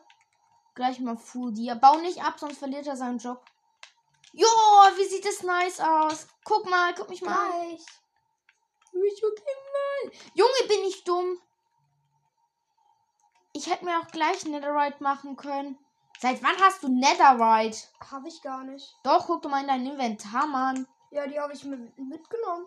Gleich 0.74 0.98
mal 0.98 1.16
Full 1.16 1.52
Dia. 1.52 1.76
Bau 1.76 1.98
nicht 1.98 2.20
ab, 2.24 2.34
sonst 2.38 2.58
verliert 2.58 2.88
er 2.88 2.96
seinen 2.96 3.18
Job. 3.18 3.44
Jo, 4.32 4.46
wie 4.96 5.04
sieht 5.04 5.24
das 5.24 5.44
nice 5.44 5.78
aus? 5.78 6.26
Guck 6.44 6.68
mal, 6.68 6.92
guck 6.94 7.08
mich 7.10 7.22
mal 7.22 7.50
an. 7.50 7.78
Junge, 10.34 10.68
bin 10.68 10.84
ich 10.88 11.04
dumm. 11.04 11.38
Ich 13.52 13.70
hätte 13.70 13.84
mir 13.84 14.00
auch 14.00 14.08
gleich 14.08 14.44
Netherite 14.46 15.00
machen 15.00 15.36
können. 15.36 15.78
Seit 16.18 16.42
wann 16.42 16.56
hast 16.60 16.82
du 16.82 16.88
Netherite? 16.88 17.86
Habe 18.10 18.26
ich 18.26 18.42
gar 18.42 18.64
nicht. 18.64 18.96
Doch, 19.04 19.26
guck 19.26 19.42
doch 19.42 19.50
mal 19.50 19.60
in 19.60 19.68
dein 19.68 19.86
Inventar, 19.86 20.46
Mann. 20.48 20.88
Ja, 21.10 21.26
die 21.26 21.38
habe 21.38 21.52
ich 21.52 21.62
mit, 21.64 21.96
mitgenommen. 21.98 22.64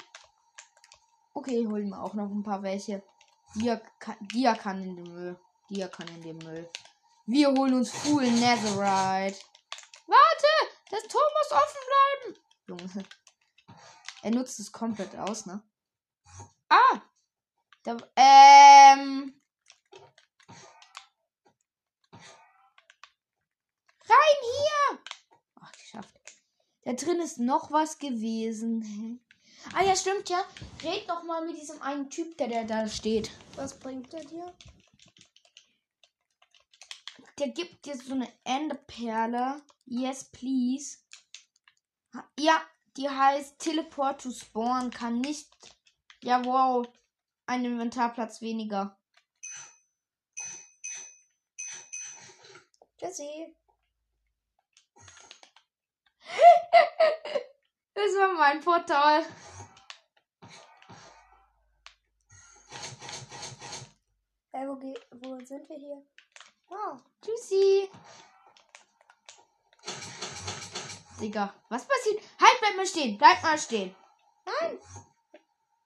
Okay, 1.38 1.68
holen 1.68 1.89
wir 1.89 2.01
auch 2.01 2.13
noch 2.13 2.32
ein 2.32 2.44
paar 2.44 2.63
welche. 2.63 3.04
Dia 3.56 3.75
kann, 4.00 4.15
Dia 4.34 4.56
kann 4.56 4.82
in 4.82 4.96
den 4.96 5.13
Müll. 5.13 5.38
Dia 5.70 5.89
kann 5.89 6.08
in 6.08 6.22
den 6.22 6.38
Müll. 6.38 6.70
Wir 7.25 7.50
holen 7.50 7.74
uns 7.74 7.92
Full 7.92 8.24
Netherite. 8.24 9.38
Warte! 10.08 10.48
Das 10.89 11.04
Tor 11.04 11.22
muss 11.34 11.51
offen 11.51 11.82
bleiben! 11.89 12.39
Junge. 12.68 13.06
Er 14.22 14.32
nutzt 14.32 14.60
es 14.62 14.72
komplett 14.72 15.13
aus, 15.18 15.46
ne? 15.46 15.62
Ah! 16.70 17.01
Da, 17.84 17.98
ähm. 18.15 19.42
Rein 24.08 24.39
hier! 24.42 25.00
Ach, 25.60 25.72
geschafft. 25.74 26.18
Da 26.84 26.94
drin 26.94 27.20
ist 27.20 27.39
noch 27.39 27.72
was 27.72 28.00
gewesen. 28.00 29.20
Ah 29.74 29.84
ja, 29.84 29.96
stimmt 29.96 30.30
ja. 30.30 30.46
Red 30.84 31.08
noch 31.08 31.24
mal 31.24 31.46
mit 31.46 31.58
diesem 31.58 31.82
einen 31.82 32.10
Typ, 32.10 32.38
der, 32.38 32.48
der 32.48 32.66
da 32.66 32.88
steht. 32.88 33.32
Was 33.56 33.78
bringt 33.78 34.14
der 34.14 34.24
dir? 34.24 34.54
Der 37.40 37.50
gibt 37.50 37.86
dir 37.86 37.98
so 37.98 38.14
eine 38.14 38.32
Enderperle. 38.44 39.62
Yes, 39.86 40.26
please. 40.32 41.00
Ja, 42.40 42.62
die 42.96 43.10
heißt 43.10 43.60
Teleport 43.60 44.22
to 44.22 44.32
Spawn. 44.32 44.92
Kann 44.92 45.20
nicht. 45.20 45.50
Ja, 46.22 46.46
wow. 46.46 46.88
Ein 47.46 47.66
Inventarplatz 47.66 48.42
weniger. 48.42 48.98
Jesse. 52.98 53.54
Das 57.96 58.12
war 58.18 58.34
mein 58.34 58.60
Portal. 58.60 59.25
Hey, 64.52 64.68
wo, 64.68 64.75
wo 65.12 65.46
sind 65.46 65.68
wir 65.70 65.78
hier? 65.78 66.06
Ah, 66.70 66.98
Tschüssi. 67.22 67.90
Digga, 71.22 71.54
was 71.70 71.88
passiert? 71.88 72.22
Halt, 72.38 72.60
bleib 72.60 72.75
mal 72.75 72.86
stehen. 72.86 73.18
Bleib 73.18 73.42
mal 73.42 73.58
stehen. 73.58 73.96
Nein. 74.46 74.78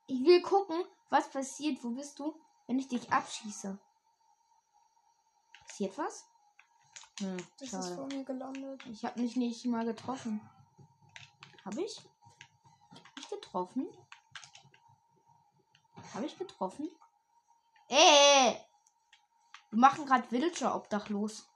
Ich 0.08 0.26
will 0.26 0.42
gucken, 0.42 0.84
was 1.12 1.30
passiert. 1.30 1.84
Wo 1.84 1.92
bist 1.92 2.18
du, 2.18 2.34
wenn 2.66 2.80
ich 2.80 2.88
dich 2.88 3.12
abschieße? 3.12 3.78
Passiert 5.68 5.96
was? 5.96 6.26
Hm, 7.20 7.38
das 7.60 7.74
ist 7.74 7.94
vor 7.94 8.08
mir 8.08 8.24
gelandet. 8.24 8.84
Ich 8.88 9.06
habe 9.06 9.20
mich 9.22 9.36
nicht 9.36 9.64
mal 9.66 9.86
getroffen. 9.86 10.42
Habe 11.70 11.84
ich? 11.84 12.02
Hab 12.90 13.20
ich 13.20 13.30
getroffen? 13.30 13.88
Habe 16.16 16.26
ich 16.26 16.36
getroffen? 16.36 16.90
Ey! 17.90 18.58
Wir 19.70 19.80
machen 19.80 20.08
gerade 20.08 20.28
Villager 20.32 20.74
obdachlos. 20.74 21.48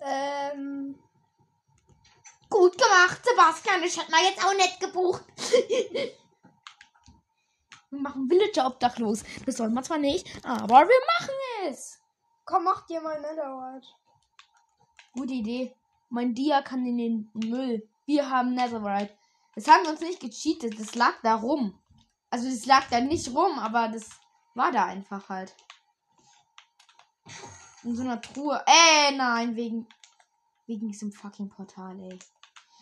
Ähm, 0.00 0.98
Gut 2.48 2.78
gemacht, 2.78 3.20
Sebastian. 3.22 3.82
Ich 3.82 4.00
hätte 4.00 4.10
mal 4.10 4.22
jetzt 4.22 4.42
auch 4.42 4.54
nett 4.54 4.80
gebucht. 4.80 5.24
wir 7.90 8.00
machen 8.00 8.30
Villager 8.30 8.68
obdachlos. 8.68 9.22
Das 9.44 9.58
soll 9.58 9.68
man 9.68 9.84
zwar 9.84 9.98
nicht, 9.98 10.26
aber 10.46 10.88
wir 10.88 11.00
machen 11.18 11.34
es. 11.68 12.00
komm, 12.46 12.64
mach 12.64 12.86
dir 12.86 13.02
mal 13.02 13.20
Netherite. 13.20 13.86
Gute 15.12 15.34
Idee. 15.34 15.76
Mein 16.08 16.34
Dia 16.34 16.62
kann 16.62 16.86
in 16.86 16.96
den 16.96 17.30
Müll. 17.34 17.86
Wir 18.06 18.30
haben 18.30 18.54
Netherite. 18.54 19.14
Das 19.56 19.66
haben 19.66 19.82
wir 19.82 19.90
uns 19.90 20.00
nicht 20.00 20.20
gecheatet. 20.20 20.78
Das 20.78 20.94
lag 20.94 21.14
da 21.22 21.34
rum. 21.34 21.82
Also 22.30 22.48
das 22.48 22.66
lag 22.66 22.88
da 22.90 23.00
nicht 23.00 23.34
rum, 23.34 23.58
aber 23.58 23.88
das 23.88 24.10
war 24.54 24.70
da 24.70 24.84
einfach 24.84 25.28
halt. 25.28 25.56
In 27.82 27.96
so 27.96 28.02
einer 28.02 28.20
Truhe. 28.20 28.62
Äh, 28.66 29.12
nein, 29.16 29.56
wegen 29.56 29.88
wegen 30.66 30.88
diesem 30.88 31.12
fucking 31.12 31.48
Portal, 31.48 31.98
ey. 32.00 32.18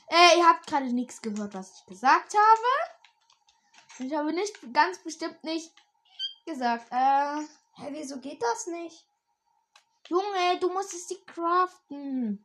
Äh, 0.09 0.39
ihr 0.39 0.47
habt 0.47 0.67
gerade 0.67 0.93
nichts 0.93 1.21
gehört, 1.23 1.55
was 1.55 1.79
ich 1.79 1.87
gesagt 1.87 2.35
habe. 2.35 4.07
Ich 4.07 4.15
habe 4.15 4.33
nicht 4.33 4.59
ganz 4.73 4.99
bestimmt 4.99 5.43
nicht 5.45 5.73
gesagt. 6.47 6.87
Äh, 6.91 7.41
Hä, 7.77 7.89
wieso 7.91 8.21
geht 8.21 8.43
das 8.43 8.67
nicht? 8.69 9.07
Junge, 10.09 10.59
du 10.61 10.73
musstest 10.73 11.11
die 11.11 11.25
craften. 11.27 12.45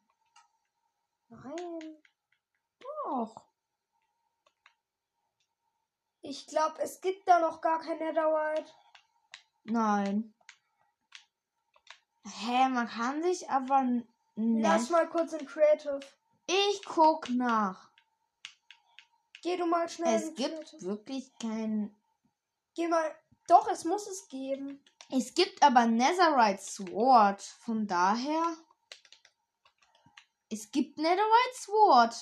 Nein. 1.30 1.98
Doch. 2.80 3.49
Ich 6.30 6.46
glaube, 6.46 6.80
es 6.80 7.02
gibt 7.02 7.28
da 7.28 7.40
noch 7.40 7.60
gar 7.60 7.80
kein 7.80 7.98
Netherite. 7.98 8.72
Nein. 9.64 10.32
Hä, 12.24 12.70
man 12.70 12.88
kann 12.88 13.24
sich 13.24 13.50
aber. 13.50 13.80
n- 13.80 14.08
Lass 14.36 14.92
mal 14.92 15.10
kurz 15.10 15.34
in 15.34 15.48
Creative. 15.48 16.00
Ich 16.46 16.86
guck 16.86 17.30
nach. 17.30 17.90
Geh 19.42 19.58
du 19.58 19.66
mal 19.66 19.90
schnell 19.90 20.14
Es 20.16 20.36
gibt 20.36 20.54
Creative. 20.70 20.82
wirklich 20.84 21.34
kein. 21.42 21.96
Geh 22.76 22.88
mal. 22.88 23.16
Doch, 23.48 23.68
es 23.68 23.84
muss 23.84 24.06
es 24.08 24.28
geben. 24.28 24.84
Es 25.12 25.34
gibt 25.34 25.64
aber 25.64 25.88
Netherite 25.88 26.62
Sword. 26.62 27.42
Von 27.42 27.88
daher. 27.88 28.56
Es 30.52 30.70
gibt 30.70 31.00
Netherite 31.00 31.56
Sword. 31.56 32.14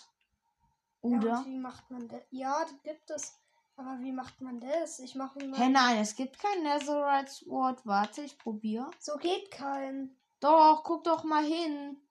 Ja, 1.03 1.09
Oder? 1.17 1.39
und 1.39 1.45
wie 1.45 1.57
macht 1.59 1.91
man 1.91 2.07
das? 2.07 2.21
Ja, 2.31 2.63
das 2.63 2.81
gibt 2.83 3.09
es. 3.11 3.33
Aber 3.77 3.99
wie 3.99 4.11
macht 4.11 4.41
man 4.41 4.59
das? 4.59 4.97
Ich 4.99 5.13
mache 5.13 5.37
mal. 5.45 5.59
Hä, 5.59 5.69
nein, 5.69 5.99
es 5.99 6.15
gibt 6.15 6.39
kein 6.39 6.63
Netherite 6.63 7.31
Sword. 7.31 7.85
Warte, 7.85 8.23
ich 8.23 8.37
probiere. 8.39 8.89
So 8.99 9.17
geht 9.17 9.51
kein. 9.51 10.17
Doch, 10.39 10.81
guck 10.83 11.03
doch 11.03 11.23
mal 11.23 11.43
hin. 11.43 12.01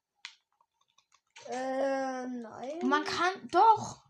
Äh, 1.48 2.26
nein. 2.28 2.78
Man 2.84 3.04
kann 3.04 3.48
doch. 3.50 4.00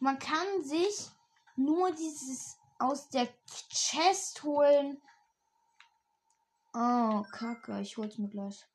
Man 0.00 0.18
kann 0.18 0.64
sich 0.64 1.10
nur 1.54 1.92
dieses 1.92 2.58
aus 2.80 3.08
der 3.10 3.28
Chest 3.68 4.42
holen. 4.42 5.00
Oh, 6.74 7.22
Kacke. 7.30 7.80
Ich 7.80 7.96
hol's 7.96 8.18
mir 8.18 8.28
gleich. 8.28 8.66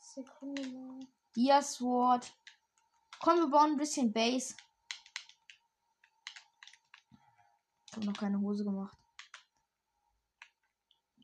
Sekunde 0.00 0.66
mal. 0.66 1.06
Dia 1.34 1.62
Sword. 1.62 2.30
Komm, 3.20 3.38
wir 3.38 3.46
bauen 3.48 3.72
ein 3.72 3.76
bisschen 3.78 4.12
Base. 4.12 4.54
Ich 7.90 7.96
habe 7.96 8.06
noch 8.06 8.16
keine 8.16 8.40
Hose 8.40 8.64
gemacht. 8.64 8.96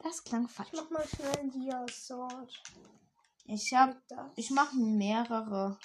Das 0.02 0.22
klang 0.24 0.48
falsch. 0.48 0.70
Ich 0.72 0.80
mach 0.80 0.90
mal 0.90 1.06
schnell 1.08 1.38
ein 1.38 1.50
Dia-Sword. 1.50 2.62
Ich 3.44 3.72
hab. 3.72 3.96
Das. 4.08 4.26
Ich 4.36 4.50
mache 4.50 4.76
mehrere. 4.76 5.78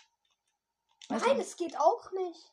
Weißt 1.10 1.26
Nein, 1.28 1.36
du, 1.38 1.42
es 1.42 1.56
geht 1.56 1.80
auch 1.80 2.12
nicht. 2.12 2.52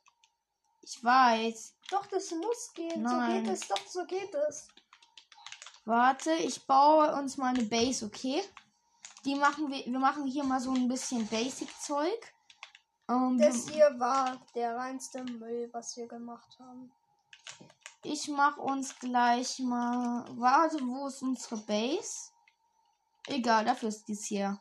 ich 0.82 1.02
weiß. 1.02 1.75
Doch, 1.90 2.06
das 2.06 2.30
muss 2.32 2.73
gehen. 2.75 3.02
Nein. 3.02 3.44
So 3.47 3.50
geht 3.50 3.52
es. 3.62 3.68
Doch, 3.68 3.87
so 3.87 4.04
geht 4.06 4.35
es. 4.35 4.68
Warte, 5.85 6.32
ich 6.35 6.66
baue 6.66 7.14
uns 7.14 7.38
mal 7.38 7.54
eine 7.54 7.64
Base, 7.64 8.04
okay? 8.04 8.42
Die 9.25 9.35
machen 9.37 9.70
wir. 9.70 9.85
Wir 9.87 9.99
machen 9.99 10.26
hier 10.26 10.44
mal 10.44 10.61
so 10.61 10.73
ein 10.73 10.87
bisschen 10.88 11.26
Basic-Zeug. 11.28 12.35
Ähm, 13.08 13.38
wir- 13.38 13.49
Das 13.49 13.68
hier 13.68 13.99
war 13.99 14.37
der 14.54 14.76
reinste 14.76 15.25
Müll, 15.25 15.70
was 15.73 15.97
wir 15.97 16.06
gemacht 16.06 16.58
haben. 16.58 16.92
Ich 18.05 18.28
mach 18.28 18.57
uns 18.57 18.99
gleich 18.99 19.59
mal. 19.59 20.25
Warte, 20.38 20.78
wo 20.81 21.09
ist 21.09 21.23
unsere 21.23 21.57
Base? 21.59 22.31
Egal, 23.26 23.64
dafür 23.64 23.88
ist 23.88 24.07
dies 24.09 24.25
hier. 24.25 24.61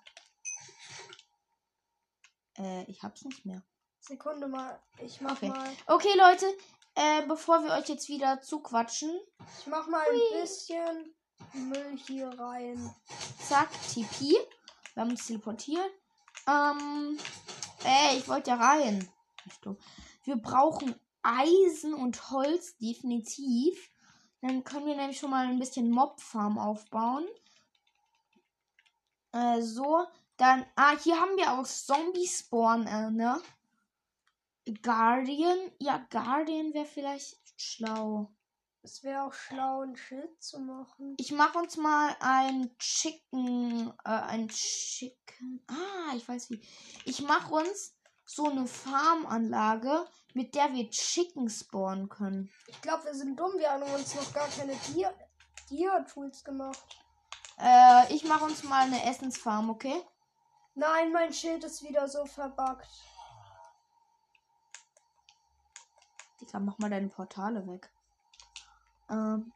Äh, 2.57 2.83
ich 2.89 3.01
hab's 3.03 3.23
nicht 3.23 3.45
mehr. 3.45 3.61
Sekunde 3.99 4.47
mal. 4.47 4.81
Ich 4.99 5.21
mach 5.21 5.31
Okay. 5.33 5.49
mal. 5.49 5.69
Okay, 5.85 6.13
Leute, 6.17 6.45
äh, 6.95 7.25
bevor 7.27 7.63
wir 7.63 7.73
euch 7.73 7.87
jetzt 7.89 8.09
wieder 8.09 8.41
zuquatschen, 8.41 9.11
Ich 9.59 9.67
mach 9.67 9.87
mal 9.87 10.03
ein 10.09 10.41
bisschen 10.41 11.15
Müll 11.53 11.97
hier 12.07 12.29
rein. 12.39 12.93
zack, 13.47 13.69
TP. 13.93 14.33
Wir 14.93 15.01
haben 15.03 15.11
uns 15.11 15.27
teleportiert. 15.27 15.91
Ähm, 16.47 17.19
ey, 17.83 18.17
ich 18.17 18.27
wollte 18.27 18.49
ja 18.51 18.55
rein. 18.57 19.07
Wir 20.23 20.35
brauchen 20.37 20.95
Eisen 21.23 21.93
und 21.93 22.31
Holz, 22.31 22.77
definitiv. 22.77 23.91
Dann 24.41 24.63
können 24.63 24.85
wir 24.85 24.95
nämlich 24.95 25.19
schon 25.19 25.31
mal 25.31 25.47
ein 25.47 25.59
bisschen 25.59 25.89
Mob-Farm 25.89 26.57
aufbauen. 26.57 27.25
Äh, 29.31 29.61
so. 29.61 30.05
Dann, 30.37 30.65
ah, 30.75 30.95
hier 30.97 31.19
haben 31.19 31.35
wir 31.35 31.53
auch 31.53 31.65
Zombie-Spawn, 31.65 32.85
äh, 32.85 33.09
ne? 33.09 33.41
Guardian. 34.83 35.71
Ja, 35.79 36.05
Guardian 36.09 36.73
wäre 36.73 36.85
vielleicht 36.85 37.37
schlau. 37.57 38.31
Es 38.83 39.03
wäre 39.03 39.23
auch 39.23 39.33
schlau, 39.33 39.81
ein 39.81 39.95
Schild 39.95 40.41
zu 40.41 40.59
machen. 40.59 41.15
Ich 41.17 41.31
mache 41.31 41.57
uns 41.57 41.75
mal 41.75 42.15
ein 42.19 42.77
Chicken, 42.77 43.89
äh, 44.05 44.09
ein 44.09 44.47
Chicken. 44.47 45.65
Ah, 45.67 46.15
ich 46.15 46.27
weiß 46.27 46.51
wie. 46.51 46.61
Ich 47.03 47.21
mache 47.21 47.53
uns 47.53 47.97
so 48.25 48.49
eine 48.49 48.67
Farmanlage, 48.67 50.05
mit 50.37 50.53
der 50.53 50.71
wir 50.71 50.87
Chicken 50.91 51.49
spawnen 51.49 52.09
können. 52.09 52.51
Ich 52.67 52.79
glaube, 52.81 53.05
wir 53.05 53.15
sind 53.15 53.39
dumm. 53.39 53.53
Wir 53.57 53.71
haben 53.71 53.81
uns 53.81 54.13
noch 54.13 54.31
gar 54.33 54.47
keine 54.49 54.75
Dia-Tools 55.67 56.43
gemacht. 56.43 57.03
Äh, 57.59 58.13
ich 58.13 58.23
mache 58.23 58.45
uns 58.45 58.63
mal 58.63 58.83
eine 58.83 59.03
Essensfarm, 59.03 59.71
okay? 59.71 59.99
Nein, 60.75 61.11
mein 61.11 61.33
Schild 61.33 61.63
ist 61.63 61.81
wieder 61.81 62.07
so 62.07 62.23
verbuggt. 62.27 62.87
Digga, 66.39 66.59
mach 66.59 66.77
mal 66.77 66.91
deine 66.91 67.07
Portale 67.07 67.65
weg. 67.65 67.89
Ähm, 69.09 69.51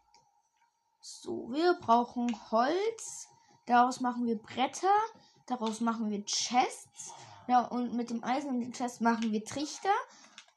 so, 0.99 1.51
wir 1.51 1.75
brauchen 1.75 2.35
Holz. 2.49 3.27
Daraus 3.67 3.99
machen 3.99 4.25
wir 4.25 4.39
Bretter. 4.39 4.97
Daraus 5.45 5.79
machen 5.79 6.09
wir 6.09 6.25
Chests. 6.25 7.13
Ja, 7.47 7.65
und 7.65 7.93
mit 7.93 8.09
dem 8.09 8.23
Eisen 8.23 8.49
und 8.49 8.61
den 8.61 8.73
Chest 8.73 9.01
machen 9.01 9.31
wir 9.31 9.45
Trichter. 9.45 9.93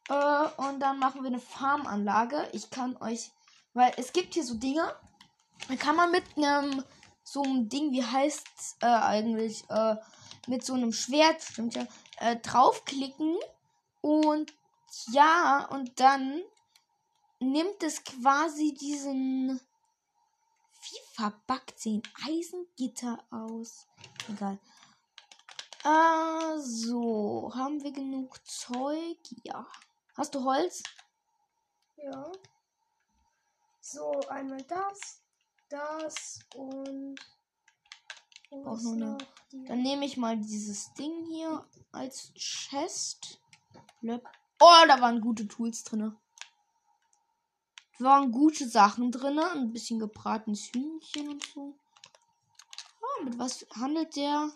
Äh, 0.09 0.47
und 0.57 0.81
dann 0.81 0.99
machen 0.99 1.23
wir 1.23 1.29
eine 1.29 1.41
Farmanlage. 1.41 2.49
Ich 2.53 2.71
kann 2.71 2.97
euch, 2.99 3.31
weil 3.73 3.93
es 3.97 4.13
gibt 4.13 4.35
hier 4.35 4.45
so 4.45 4.55
Dinge, 4.55 4.95
da 5.69 5.77
kann 5.77 5.97
man 5.97 6.11
mit 6.11 6.25
einem 6.37 6.85
so 7.23 7.43
einem 7.43 7.69
Ding, 7.69 7.93
wie 7.93 8.05
heißt's 8.05 8.77
äh, 8.83 8.87
eigentlich, 8.87 9.65
äh, 9.71 9.97
mit 10.47 10.65
so 10.65 10.75
einem 10.75 10.93
Schwert, 10.93 11.43
stimmt 11.43 11.75
ja, 11.75 11.87
äh, 12.19 12.37
draufklicken 12.37 13.37
und 14.03 14.53
ja, 15.09 15.67
und 15.71 15.99
dann 15.99 16.43
nimmt 17.41 17.83
es 17.83 18.05
quasi 18.05 18.75
diesen. 18.75 19.61
Wie 20.87 21.15
verbuggt 21.15 21.81
sehen 21.81 22.03
Eisengitter 22.27 23.19
aus? 23.31 23.87
Egal. 24.29 24.59
Äh, 25.83 26.59
so. 26.59 27.51
Haben 27.55 27.83
wir 27.83 27.93
genug 27.93 28.39
Zeug? 28.47 29.17
Ja. 29.43 29.67
Hast 30.17 30.35
du 30.35 30.45
Holz? 30.45 30.83
Ja. 31.97 32.31
So, 33.81 34.13
einmal 34.29 34.63
das, 34.63 35.21
das 35.69 36.39
und. 36.55 37.19
ist 38.51 38.85
nur 38.85 38.97
noch 38.97 39.19
Dann 39.67 39.83
nehme 39.83 40.07
ich 40.07 40.17
mal 40.17 40.37
dieses 40.37 40.95
Ding 40.95 41.27
hier 41.27 41.67
als 41.91 42.33
Chest. 42.35 43.41
Oh, 44.61 44.85
da 44.87 45.01
waren 45.01 45.21
gute 45.21 45.49
Tools 45.49 45.83
drin. 45.83 46.17
Da 47.99 48.05
waren 48.05 48.31
gute 48.31 48.69
Sachen 48.69 49.11
drin. 49.11 49.39
Ein 49.39 49.73
bisschen 49.73 49.99
gebratenes 49.99 50.71
Hühnchen 50.73 51.29
und 51.29 51.45
so. 51.45 51.77
Oh, 53.03 53.25
mit 53.25 53.39
was 53.39 53.67
handelt 53.75 54.15
der? 54.15 54.53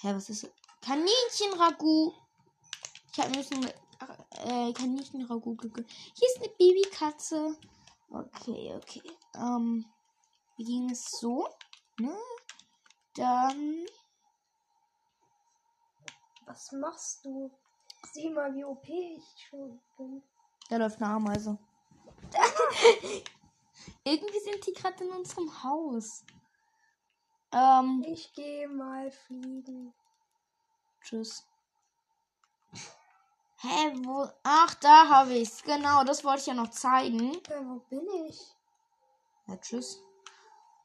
Hä, 0.00 0.14
was 0.14 0.30
ist 0.30 0.44
das? 0.44 0.52
Kaninchen-Ragout. 0.82 2.14
Ich 3.12 3.18
habe 3.18 3.30
mir 3.30 3.44
schon 3.44 3.60
mit 3.60 3.74
äh, 4.44 4.72
Kaninchen-Ragout 4.72 5.56
gegönnt. 5.56 5.90
Hier 5.90 6.28
ist 6.28 6.38
eine 6.38 6.48
Babykatze. 6.58 7.56
Okay, 8.10 8.74
okay. 8.74 9.02
Ähm, 9.34 9.84
wie 10.56 10.64
ging 10.64 10.90
es 10.90 11.04
so? 11.20 11.46
Ne? 11.98 12.16
Dann 13.14 13.86
Was 16.46 16.72
machst 16.72 17.24
du? 17.24 17.50
Sieh 18.12 18.30
mal, 18.30 18.54
wie 18.54 18.64
OP 18.64 18.88
ich 18.88 19.22
schon 19.48 19.80
bin. 19.96 20.22
Da 20.68 20.76
läuft 20.78 21.00
eine 21.02 21.12
Ameise. 21.12 21.58
Irgendwie 24.04 24.40
sind 24.40 24.66
die 24.66 24.72
gerade 24.72 25.04
in 25.04 25.10
unserem 25.10 25.62
Haus. 25.62 26.24
Ähm, 27.52 28.02
Ich 28.06 28.32
gehe 28.32 28.68
mal 28.68 29.10
fliegen. 29.10 29.92
tschüss. 31.02 31.46
Hä, 33.62 33.92
wo? 34.04 34.26
Ach, 34.42 34.74
da 34.76 35.08
habe 35.08 35.34
ich's. 35.34 35.62
Genau, 35.62 36.02
das 36.04 36.24
wollte 36.24 36.40
ich 36.40 36.46
ja 36.46 36.54
noch 36.54 36.70
zeigen. 36.70 37.34
Ja, 37.48 37.60
wo 37.62 37.78
bin 37.90 38.06
ich? 38.26 38.56
Ja, 39.46 39.56
tschüss. 39.58 40.00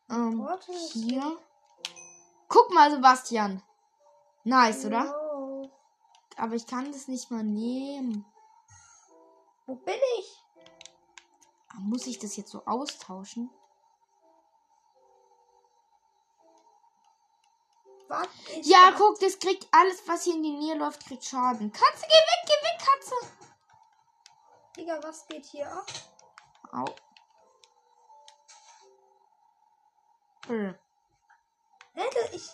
Ähm, 0.10 0.44
Warte, 0.44 0.74
hier. 0.74 1.38
Guck 2.50 2.74
mal, 2.74 2.92
Sebastian. 2.92 3.62
Nice, 4.44 4.86
oder? 4.86 5.06
No. 5.06 5.72
Aber 6.36 6.56
ich 6.56 6.68
kann 6.68 6.92
das 6.92 7.08
nicht 7.08 7.32
mal 7.32 7.44
nehmen. 7.44 8.26
Wo 9.66 9.76
bin 9.76 10.00
ich? 10.20 10.44
Muss 11.80 12.08
ich 12.08 12.20
das 12.20 12.36
jetzt 12.36 12.52
so 12.52 12.62
austauschen? 12.66 13.50
Ich 18.52 18.68
Ja, 18.68 18.78
war- 18.78 18.94
guck, 18.94 19.20
das 19.20 19.39
kriegt 19.39 19.68
alles, 19.72 20.08
was 20.08 20.24
hier 20.24 20.36
in 20.36 20.44
die 20.44 20.52
Nähe 20.56 20.76
läuft, 20.76 21.06
kriegt 21.06 21.26
Schaden. 21.26 21.72
Katze, 21.72 22.06
geh 22.08 22.13
weg, 22.13 22.46
geh 22.46 22.52
weg, 22.68 22.80
Katze. 22.80 23.15
Digga, 24.78 25.02
was 25.04 25.26
geht 25.28 25.46
hier 25.46 25.72
ab? 25.72 25.86
Au. 26.72 26.86
Äh. 30.54 30.74
Hätte 31.94 32.30
ich. 32.36 32.50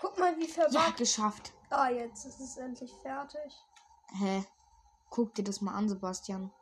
Guck 0.00 0.18
mal, 0.18 0.36
wie 0.36 0.46
Ja, 0.46 0.52
verbuggt. 0.68 0.96
geschafft. 0.98 1.52
Ah, 1.70 1.88
jetzt 1.88 2.24
ist 2.26 2.40
es 2.40 2.56
endlich 2.56 2.92
fertig. 3.02 3.52
Hä? 4.18 4.44
Guck 5.10 5.34
dir 5.34 5.44
das 5.44 5.60
mal 5.60 5.74
an, 5.74 5.88
Sebastian. 5.88 6.52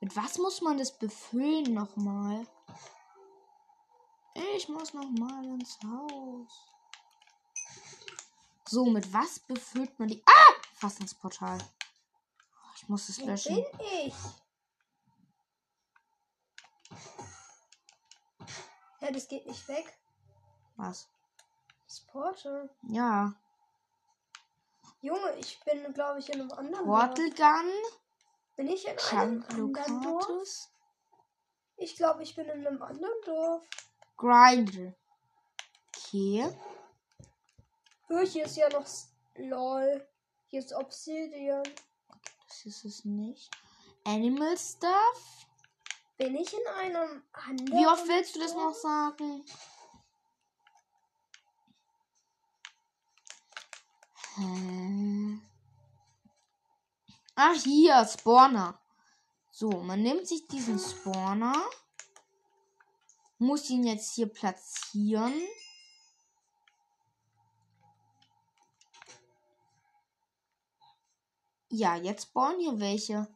Mit 0.00 0.14
was 0.16 0.38
muss 0.38 0.60
man 0.60 0.78
das 0.78 0.96
befüllen 0.96 1.74
nochmal? 1.74 2.46
Ich 4.56 4.68
muss 4.68 4.94
nochmal 4.94 5.44
ins 5.44 5.78
Haus. 5.84 6.66
So, 8.66 8.84
mit 8.86 9.12
was 9.12 9.40
befüllt 9.40 9.98
man 9.98 10.08
die. 10.08 10.22
Ah! 10.26 10.54
Fast 10.74 11.00
ins 11.00 11.14
Portal. 11.14 11.58
Oh, 11.60 12.70
Ich 12.76 12.88
muss 12.88 13.08
es 13.08 13.20
Wo 13.20 13.26
löschen. 13.26 13.56
bin 13.56 13.64
ich? 14.04 14.14
Ja, 19.00 19.10
das 19.10 19.26
geht 19.28 19.46
nicht 19.46 19.66
weg. 19.68 19.98
Was? 20.76 21.08
Das 21.86 22.00
Portal. 22.00 22.70
Ja. 22.82 23.34
Junge, 25.00 25.34
ich 25.36 25.58
bin, 25.64 25.92
glaube 25.94 26.18
ich, 26.20 26.28
in 26.32 26.40
einem 26.40 26.52
anderen 26.52 26.84
Portal. 26.86 27.30
Gun. 27.30 27.72
Bin 28.58 28.66
ich 28.66 28.88
in 28.88 28.98
einem 28.98 29.44
anderen 29.44 30.02
Dorf? 30.02 30.68
Ich 31.76 31.94
glaube, 31.94 32.24
ich 32.24 32.34
bin 32.34 32.46
in 32.46 32.66
einem 32.66 32.82
anderen 32.82 33.14
Dorf. 33.24 33.64
Grinder. 34.16 34.96
Okay. 35.94 36.52
Oh, 38.08 38.18
hier 38.18 38.46
ist 38.46 38.56
ja 38.56 38.68
noch 38.70 38.84
LOL. 39.36 40.04
Hier 40.48 40.58
ist 40.58 40.72
Obsidian. 40.72 41.62
Das 42.48 42.66
ist 42.66 42.84
es 42.84 43.04
nicht. 43.04 43.48
Animal 44.02 44.58
Stuff. 44.58 45.46
Bin 46.16 46.34
ich 46.34 46.52
in 46.52 46.66
einem 46.66 47.22
anderen. 47.30 47.78
Wie 47.78 47.86
oft 47.86 48.08
willst 48.08 48.34
du 48.34 48.40
das 48.40 48.54
noch 48.54 48.74
sagen? 48.74 49.44
Hä? 54.34 55.47
Ach, 57.40 57.54
hier, 57.54 58.04
Spawner. 58.04 58.80
So, 59.52 59.70
man 59.70 60.02
nimmt 60.02 60.26
sich 60.26 60.48
diesen 60.48 60.76
Spawner. 60.76 61.54
Muss 63.38 63.70
ihn 63.70 63.84
jetzt 63.84 64.16
hier 64.16 64.26
platzieren. 64.26 65.40
Ja, 71.68 71.94
jetzt 71.94 72.24
spawnen 72.24 72.58
hier 72.58 72.80
welche. 72.80 73.28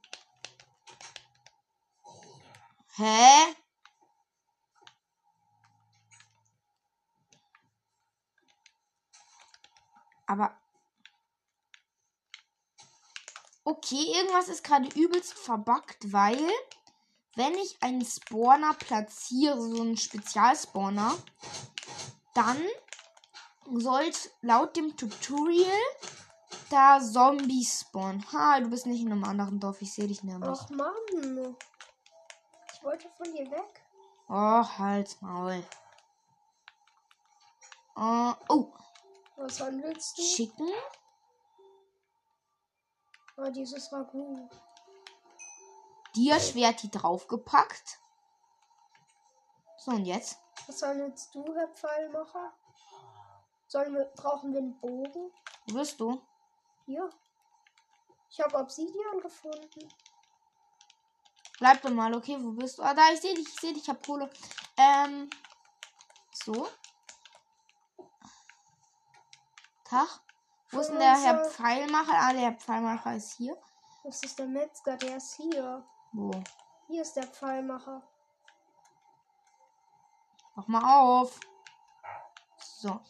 Hä? 2.97 3.55
Aber. 10.27 10.62
Okay, 13.65 14.13
irgendwas 14.17 14.49
ist 14.49 14.65
gerade 14.65 14.89
übelst 14.99 15.35
verbuggt, 15.35 16.13
weil 16.13 16.51
wenn 17.37 17.55
ich 17.55 17.77
einen 17.81 18.05
Spawner 18.05 18.75
platziere, 18.75 19.61
so 19.61 19.81
einen 19.81 19.97
Spezialspawner, 19.97 21.17
dann 22.35 22.59
sollte 23.71 24.31
laut 24.41 24.77
dem 24.77 24.97
Tutorial 24.97 25.71
da 26.71 27.01
Zombies 27.01 27.81
spawnen. 27.83 28.25
Ha, 28.33 28.61
du 28.61 28.69
bist 28.69 28.87
nicht 28.87 29.03
in 29.03 29.13
einem 29.13 29.25
anderen 29.25 29.61
Dorf, 29.61 29.81
ich 29.81 29.93
sehe 29.93 30.09
dich 30.09 30.23
nämlich. 30.23 30.51
Ach 30.51 30.69
Mann. 30.71 31.57
Ich 32.73 32.83
wollte 32.83 33.09
von 33.17 33.33
dir 33.33 33.51
weg. 33.51 33.83
Oh, 34.29 34.65
halt's 34.79 35.21
Maul. 35.21 35.63
Uh, 37.97 38.33
oh. 38.49 38.73
Was 39.37 39.61
handelst 39.61 40.19
du? 40.19 40.23
Chicken? 40.23 40.69
Oh, 43.43 43.51
dieses 43.51 43.93
Ragout. 43.93 44.49
Dia-Schwert 46.15 46.83
die 46.83 46.91
draufgepackt. 46.91 47.99
So, 49.79 49.91
und 49.93 50.05
jetzt? 50.05 50.39
Was 50.67 50.83
handelst 50.83 51.35
du, 51.35 51.45
Herr 51.55 51.67
Pfeilmacher? 51.69 52.53
Sollen 53.67 53.95
wir, 53.95 54.05
brauchen 54.15 54.53
wir 54.53 54.61
einen 54.61 54.79
Bogen? 54.79 55.33
Wo 55.67 55.75
bist 55.75 55.99
du? 55.99 56.23
Hier. 56.87 57.11
Ich 58.31 58.41
habe 58.41 58.59
Obsidian 58.59 59.19
gefunden. 59.21 59.89
Bleib 61.59 61.83
doch 61.83 61.91
mal, 61.91 62.15
okay, 62.15 62.37
wo 62.39 62.53
bist 62.53 62.79
du? 62.79 62.83
Ah, 62.83 62.95
da, 62.95 63.11
ich 63.13 63.21
sehe 63.21 63.35
dich, 63.35 63.49
ich 63.49 63.61
sehe 63.61 63.73
dich, 63.73 63.83
ich 63.83 63.89
hab 63.89 64.07
Kohle. 64.07 64.31
Ähm, 64.77 65.29
so. 66.45 66.69
Tag. 69.85 70.21
Wo 70.73 70.81
ist 70.81 70.89
denn 70.89 70.99
der 70.99 71.21
Herr 71.21 71.45
Pfeilmacher? 71.45 72.15
Ah, 72.15 72.33
der 72.33 72.41
Herr 72.41 72.55
Pfeilmacher 72.55 73.15
ist 73.15 73.33
hier. 73.35 73.57
Das 74.05 74.23
ist 74.23 74.39
der 74.39 74.47
Metzger, 74.47 74.97
der 74.97 75.19
ist 75.19 75.35
hier. 75.35 75.85
Wo? 76.13 76.31
Hier 76.89 77.03
ist 77.03 77.15
der 77.15 77.27
Pfeilmacher. 77.27 78.03
Mach 80.55 80.67
mal 80.69 80.83
auf. 80.83 81.39
So. 82.59 83.01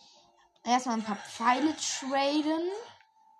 Erstmal 0.65 0.97
ein 0.97 1.05
paar 1.05 1.17
Pfeile 1.17 1.75
traden. 1.77 2.71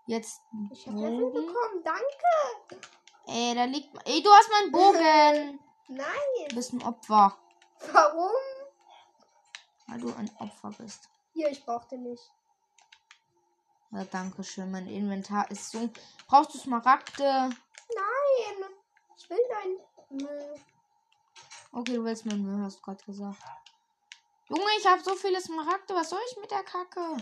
Jetzt. 0.07 0.41
Ich 0.73 0.87
hab 0.87 0.95
Level 0.95 1.31
bekommen, 1.31 1.83
danke. 1.85 2.89
Ey, 3.27 3.55
da 3.55 3.65
liegt. 3.65 3.91
Ey, 4.07 4.23
du 4.23 4.31
hast 4.31 4.51
meinen 4.51 4.73
Bogen. 4.73 5.61
Nein. 5.89 6.49
Du 6.49 6.57
bist 6.57 6.73
ein 6.73 6.83
Opfer. 6.83 7.37
Warum? 7.93 8.31
Weil 9.89 10.01
du 10.01 10.15
ein 10.15 10.31
Opfer 10.39 10.71
bist. 10.79 11.09
Hier, 11.33 11.51
ich 11.51 11.65
brauch 11.65 11.85
den 11.85 12.05
nicht. 12.05 12.31
Ja, 13.93 14.05
danke 14.05 14.43
schön. 14.43 14.71
Mein 14.71 14.89
Inventar 14.89 15.51
ist 15.51 15.71
so. 15.71 15.91
Brauchst 16.27 16.55
du 16.55 16.59
Smaragde? 16.59 17.23
Nein. 17.25 18.71
Ich 19.17 19.29
will 19.29 19.39
dein 19.51 20.19
Müll. 20.19 20.55
Okay, 21.73 21.97
du 21.97 22.05
willst 22.05 22.27
meinen 22.27 22.43
Müll, 22.43 22.63
hast 22.65 22.79
du 22.79 22.83
gerade 22.83 23.05
gesagt. 23.05 23.43
Junge, 24.49 24.65
ich 24.79 24.87
habe 24.87 25.03
so 25.03 25.15
viele 25.15 25.41
Smaragde. 25.41 25.95
Was 25.95 26.11
soll 26.11 26.21
ich 26.31 26.37
mit 26.39 26.51
der 26.51 26.63
Kacke? 26.63 27.17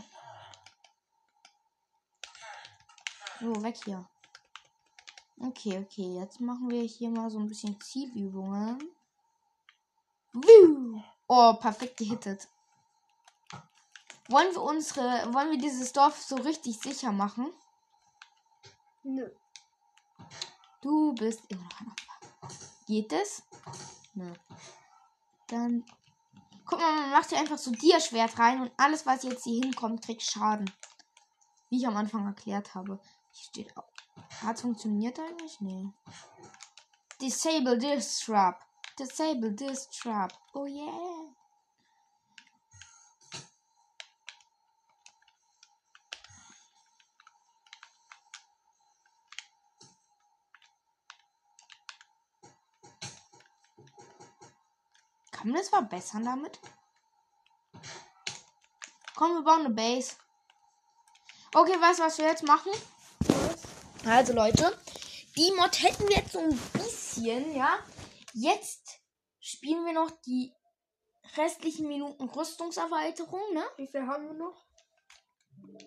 So, 3.41 3.63
weg 3.63 3.77
hier. 3.85 4.09
Okay, 5.41 5.79
okay. 5.79 6.19
Jetzt 6.21 6.41
machen 6.41 6.71
wir 6.71 6.83
hier 6.83 7.11
mal 7.11 7.31
so 7.31 7.39
ein 7.39 7.49
bisschen 7.49 7.81
Zielübungen. 7.81 8.79
Oh, 11.27 11.55
perfekt 11.55 11.97
gehittet. 11.97 12.49
Wollen 14.31 14.55
wir 14.55 14.63
unsere, 14.63 15.35
wollen 15.35 15.51
wir 15.51 15.59
dieses 15.59 15.93
Dorf 15.93 16.23
so 16.23 16.37
richtig 16.37 16.79
sicher 16.79 17.11
machen? 17.11 17.53
Nö. 19.03 19.29
Du 20.81 21.13
bist 21.15 21.43
immer 21.49 21.65
noch 21.65 21.81
ein 21.81 21.89
Opfer. 21.89 22.57
Geht 22.87 23.13
es? 23.13 23.43
Nö. 24.15 24.33
Dann. 25.49 25.85
Guck 26.65 26.79
mal, 26.79 26.93
man 26.93 27.11
macht 27.11 27.31
hier 27.31 27.39
einfach 27.39 27.59
so 27.59 27.73
Dia-Schwert 27.73 28.39
rein 28.39 28.63
und 28.63 28.73
alles, 28.77 29.05
was 29.05 29.25
jetzt 29.25 29.43
hier 29.43 29.65
hinkommt, 29.65 30.05
kriegt 30.05 30.23
Schaden. 30.23 30.71
Wie 31.69 31.79
ich 31.79 31.87
am 31.89 31.97
Anfang 31.97 32.25
erklärt 32.25 32.75
habe. 32.77 33.01
Hier 33.33 33.45
steht 33.45 33.77
auch. 33.77 33.91
Hat 34.43 34.61
funktioniert 34.61 35.19
eigentlich? 35.19 35.61
Nee. 35.61 35.89
Disable 37.21 37.79
this 37.79 38.21
trap. 38.21 38.65
Disable 38.97 39.57
this 39.57 39.89
trap. 39.91 40.33
Oh 40.55 40.67
yeah. 40.67 41.30
Kann 55.41 55.53
man 55.53 55.59
das 55.59 55.71
verbessern 55.71 56.23
damit? 56.23 56.61
Komm, 59.17 59.37
wir 59.37 59.43
bauen 59.43 59.65
eine 59.65 59.71
Base. 59.71 60.17
Okay, 61.55 61.81
weißt 61.81 61.99
du, 61.99 62.03
was 62.03 62.19
wir 62.19 62.27
jetzt 62.27 62.43
machen? 62.43 62.71
Also, 64.05 64.35
Leute, 64.35 64.79
die 65.39 65.51
Mod 65.53 65.83
hätten 65.83 66.07
wir 66.09 66.17
jetzt 66.17 66.33
so 66.33 66.41
ein 66.41 66.55
bisschen, 66.75 67.57
ja. 67.57 67.79
Jetzt 68.35 69.01
spielen 69.41 69.87
wir 69.87 69.95
noch 69.95 70.11
die 70.27 70.53
restlichen 71.39 71.89
Minuten 71.89 72.29
Rüstungserweiterung, 72.29 73.55
ne? 73.55 73.65
Wie 73.79 73.87
viel 73.87 74.07
haben 74.07 74.27
wir 74.27 74.35
noch? 74.35 74.67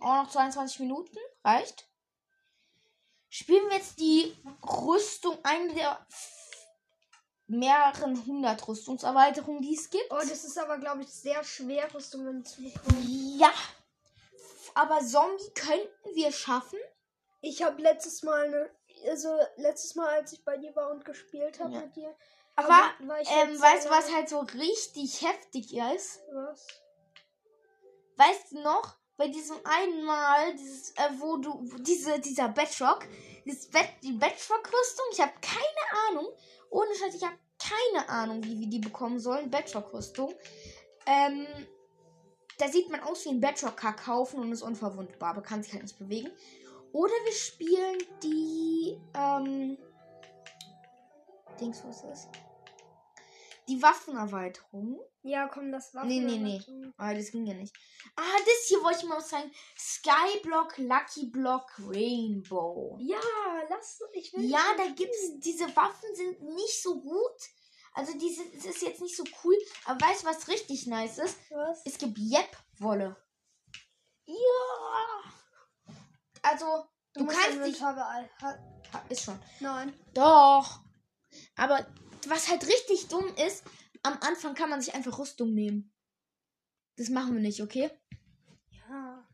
Auch 0.01 0.23
noch 0.23 0.31
22 0.31 0.79
Minuten. 0.79 1.15
Reicht. 1.43 1.87
Spielen 3.29 3.69
wir 3.69 3.77
jetzt 3.77 3.99
die 3.99 4.35
Rüstung, 4.63 5.37
eine 5.43 5.71
der 5.75 6.07
mehreren 7.47 8.25
hundert 8.25 8.67
Rüstungserweiterungen, 8.67 9.61
die 9.61 9.75
es 9.75 9.89
gibt. 9.89 10.07
Oh, 10.09 10.17
das 10.19 10.43
ist 10.43 10.57
aber, 10.57 10.77
glaube 10.77 11.03
ich, 11.03 11.09
sehr 11.09 11.43
schwer, 11.43 11.93
Rüstungen 11.93 12.43
zu 12.45 12.61
bekommen. 12.61 13.37
Ja. 13.37 13.51
Aber 14.75 14.99
Zombie 15.01 15.51
könnten 15.53 16.15
wir 16.15 16.31
schaffen. 16.31 16.79
Ich 17.41 17.61
habe 17.61 17.81
letztes 17.81 18.23
Mal 18.23 18.45
eine, 18.45 18.69
also 19.09 19.37
letztes 19.57 19.95
Mal, 19.95 20.07
als 20.07 20.33
ich 20.33 20.43
bei 20.45 20.57
dir 20.57 20.75
war 20.75 20.91
und 20.91 21.05
gespielt 21.05 21.59
habe 21.59 21.73
Ja. 21.73 21.81
mit 21.81 21.95
dir. 21.95 22.15
Aber, 22.55 22.91
ich 23.21 23.29
ähm, 23.29 23.59
weißt 23.59 23.85
du, 23.85 23.89
was 23.89 24.13
halt 24.13 24.29
so 24.29 24.39
richtig 24.39 25.21
heftig 25.21 25.75
ist? 25.75 26.21
Was? 26.31 26.67
Weißt 28.15 28.51
du 28.51 28.61
noch, 28.61 28.95
bei 29.17 29.27
diesem 29.27 29.57
einen 29.65 30.03
Mal, 30.05 30.55
dieses, 30.55 30.91
äh, 30.91 31.09
wo 31.17 31.37
du, 31.37 31.63
diese, 31.79 32.19
dieser 32.19 32.49
Bedrock, 32.49 33.07
dieses 33.45 33.69
Bed, 33.69 33.89
die 34.03 34.13
Bedrock-Rüstung, 34.13 35.05
ich 35.11 35.21
habe 35.21 35.33
keine 35.41 36.01
Ahnung, 36.09 36.31
ohne 36.73 36.93
Scheiß, 36.95 37.15
ich 37.15 37.23
habe 37.23 37.37
keine 37.59 38.09
Ahnung, 38.09 38.43
wie 38.43 38.59
wir 38.59 38.67
die 38.67 38.79
bekommen 38.79 39.19
sollen, 39.19 39.49
Bedrock-Rüstung. 39.49 40.33
Ähm, 41.05 41.45
da 42.57 42.67
sieht 42.67 42.89
man 42.89 43.01
aus 43.01 43.25
wie 43.25 43.29
ein 43.29 43.41
Bedrock-Kackhaufen 43.41 44.39
und 44.39 44.51
ist 44.51 44.63
unverwundbar, 44.63 45.31
aber 45.31 45.41
kann 45.41 45.63
sich 45.63 45.73
halt 45.73 45.83
nicht 45.83 45.97
bewegen. 45.97 46.31
Oder 46.91 47.13
wir 47.25 47.33
spielen 47.33 47.97
die, 48.21 48.99
ähm, 49.15 49.77
Dings, 51.59 51.83
was 51.85 51.97
ist 51.97 52.03
das? 52.03 52.27
Die 53.67 53.81
Waffenerweiterung. 53.81 54.99
Ja, 55.21 55.47
komm, 55.47 55.71
das 55.71 55.93
war. 55.93 56.03
Nee, 56.03 56.19
nee, 56.19 56.37
nee. 56.37 56.61
Ah, 56.97 57.13
das 57.13 57.31
ging 57.31 57.45
ja 57.45 57.53
nicht. 57.53 57.73
Ah, 58.15 58.37
das 58.39 58.67
hier 58.67 58.83
wollte 58.83 58.99
ich 58.99 59.09
mal 59.09 59.23
zeigen. 59.23 59.51
Skyblock, 59.77 60.77
Lucky 60.77 61.27
Block, 61.27 61.71
Rainbow. 61.87 62.97
Ja, 62.99 63.19
lass. 63.69 64.01
Ich 64.13 64.33
will. 64.33 64.43
Ja, 64.43 64.59
da 64.75 64.83
spielen. 64.83 64.95
gibt's. 64.95 65.39
Diese 65.39 65.73
Waffen 65.75 66.13
sind 66.13 66.41
nicht 66.41 66.81
so 66.81 67.01
gut. 67.01 67.39
Also, 67.93 68.17
diese 68.17 68.43
es 68.57 68.65
ist 68.65 68.81
jetzt 68.81 69.01
nicht 69.01 69.15
so 69.15 69.23
cool. 69.43 69.55
Aber 69.85 70.05
weißt 70.05 70.23
du, 70.23 70.27
was 70.27 70.47
richtig 70.47 70.87
nice 70.87 71.19
ist? 71.19 71.37
Was? 71.51 71.81
Es 71.85 71.97
gibt 71.97 72.17
Jep-Wolle. 72.17 73.15
Ja. 74.25 74.35
Also, 76.41 76.85
du, 77.13 77.23
musst 77.23 77.37
kannst 77.37 77.65
dich. 77.65 77.81
Ist 79.09 79.23
schon. 79.23 79.39
Nein. 79.59 79.97
Doch. 80.13 80.81
Aber 81.55 81.85
was 82.29 82.49
halt 82.49 82.65
richtig 82.67 83.07
dumm 83.07 83.25
ist, 83.47 83.63
am 84.03 84.17
Anfang 84.21 84.53
kann 84.55 84.69
man 84.69 84.81
sich 84.81 84.93
einfach 84.93 85.17
Rüstung 85.17 85.53
nehmen. 85.53 85.93
Das 86.97 87.09
machen 87.09 87.33
wir 87.33 87.41
nicht, 87.41 87.61
okay? 87.61 87.89
Ja. 88.71 89.27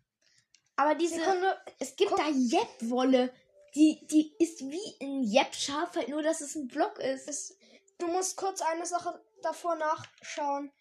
Aber 0.76 0.96
diese. 0.96 1.16
Sekunde. 1.16 1.60
Es 1.80 1.96
gibt 1.96 2.12
Guck. 2.12 2.20
da 2.20 2.30
Jep-Wolle. 2.30 3.34
Die, 3.76 4.06
die 4.08 4.34
ist 4.40 4.62
wie 4.62 4.96
ein 5.06 5.24
Jep-Schaf, 5.24 5.96
halt 5.96 6.10
nur, 6.10 6.24
dass 6.24 6.42
es 6.42 6.56
ein 6.56 6.68
Block 6.68 6.98
ist. 7.00 7.28
Es, 7.28 7.56
du 8.00 8.08
musst 8.08 8.36
kurz 8.36 8.62
eine 8.62 8.86
Sache 8.86 9.24
davor 9.44 9.76
nachschauen, 9.76 10.72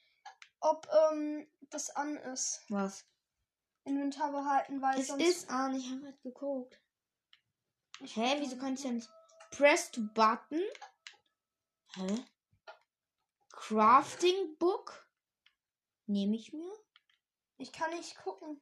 ob 0.61 0.88
ähm, 1.12 1.47
das 1.71 1.90
an 1.90 2.16
ist. 2.16 2.62
Was? 2.71 3.05
Inventar 3.85 4.33
behalten, 4.33 4.81
weil 4.81 4.99
Es 5.01 5.09
sonst. 5.09 5.23
ist 5.23 5.51
an, 5.51 5.75
ich 5.75 5.90
habe 5.90 6.05
halt 6.07 6.23
geguckt. 6.23 6.81
Ich 8.01 8.16
Hä, 8.16 8.37
wieso 8.38 8.57
kann 8.57 8.75
ich 8.75 8.85
ja 8.85 8.92
nicht? 8.92 9.09
Press 9.51 9.90
to 9.90 10.01
button. 10.14 10.62
Hä? 11.99 12.25
Crafting 13.51 14.57
Book. 14.59 15.09
Nehme 16.07 16.37
ich 16.37 16.53
mir? 16.53 16.73
Ich 17.57 17.73
kann 17.73 17.91
nicht 17.91 18.17
gucken. 18.19 18.61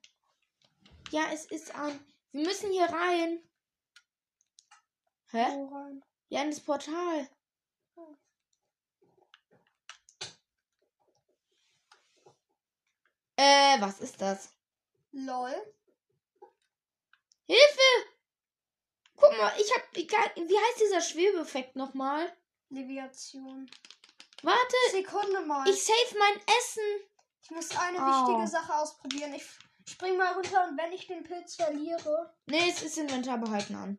Ja, 1.10 1.30
es 1.32 1.44
ist 1.44 1.74
an. 1.74 2.00
Wir 2.32 2.46
müssen 2.46 2.72
hier 2.72 2.86
rein. 2.86 3.46
Hä? 5.32 5.44
Wo 5.54 5.66
rein. 5.66 6.02
Ja, 6.30 6.42
in 6.42 6.50
das 6.50 6.60
Portal. 6.60 7.28
Äh, 13.36 13.80
was 13.82 14.00
ist 14.00 14.18
das? 14.22 14.48
Lol. 15.12 15.54
Hilfe! 17.46 18.10
Guck 19.16 19.36
mal, 19.36 19.52
ich 19.60 19.70
hab. 19.74 19.94
Egal, 19.94 20.32
wie 20.36 20.58
heißt 20.58 20.80
dieser 20.80 21.02
Schwebeffekt 21.02 21.76
nochmal? 21.76 22.34
Leviation. 22.70 23.70
Warte, 24.42 24.76
Sekunde 24.90 25.40
mal. 25.46 25.68
ich 25.68 25.82
save 25.84 26.18
mein 26.18 26.36
Essen. 26.58 27.08
Ich 27.42 27.50
muss 27.50 27.70
eine 27.76 27.98
Oh. 27.98 28.02
wichtige 28.28 28.46
Sache 28.48 28.74
ausprobieren. 28.74 29.34
Ich 29.34 29.44
spring 29.88 30.16
mal 30.16 30.32
runter 30.32 30.68
und 30.68 30.76
wenn 30.78 30.92
ich 30.92 31.06
den 31.06 31.22
Pilz 31.22 31.56
verliere. 31.56 32.34
Nee, 32.46 32.68
es 32.68 32.82
ist 32.82 32.98
Inventar 32.98 33.38
behalten 33.38 33.74
an. 33.76 33.98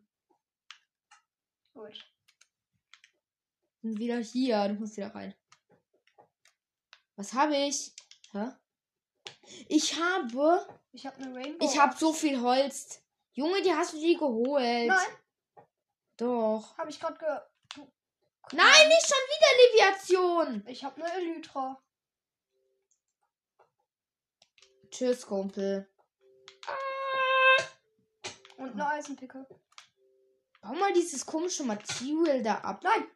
Gut. 1.74 2.04
Sind 3.82 3.98
wieder 3.98 4.18
hier. 4.18 4.68
Du 4.68 4.74
musst 4.74 4.96
wieder 4.96 5.14
rein. 5.14 5.34
Was 7.16 7.32
habe 7.32 7.56
ich? 7.56 7.92
Hä? 8.32 8.52
Ich 9.68 9.98
habe. 9.98 10.66
Ich 10.92 11.06
habe 11.06 11.16
eine 11.16 11.34
Rainbow. 11.34 11.64
Ich 11.64 11.78
habe 11.78 11.96
so 11.96 12.12
viel 12.12 12.40
Holz. 12.40 13.02
Junge, 13.32 13.62
die 13.62 13.72
hast 13.72 13.92
du 13.94 13.98
die 14.00 14.14
geholt. 14.16 14.88
Nein, 14.88 15.06
Doch. 16.16 16.76
habe 16.76 16.90
ich 16.90 16.98
gerade 17.00 17.18
ge. 17.18 17.38
Nein, 18.52 18.88
nicht 18.88 19.06
schon 19.06 19.18
wieder 19.28 19.50
Leviation. 19.62 20.64
Ich 20.66 20.84
habe 20.84 21.04
eine 21.04 21.12
Elytra. 21.14 21.80
Tschüss, 24.90 25.26
Kumpel. 25.26 25.88
Und 28.56 28.72
eine 28.72 28.88
Eisenpicke. 28.88 29.46
Bau 30.60 30.72
mal 30.72 30.92
dieses 30.92 31.24
komische 31.24 31.62
Material 31.62 32.42
da 32.42 32.56
ab. 32.56 32.82
Nein! 32.82 33.06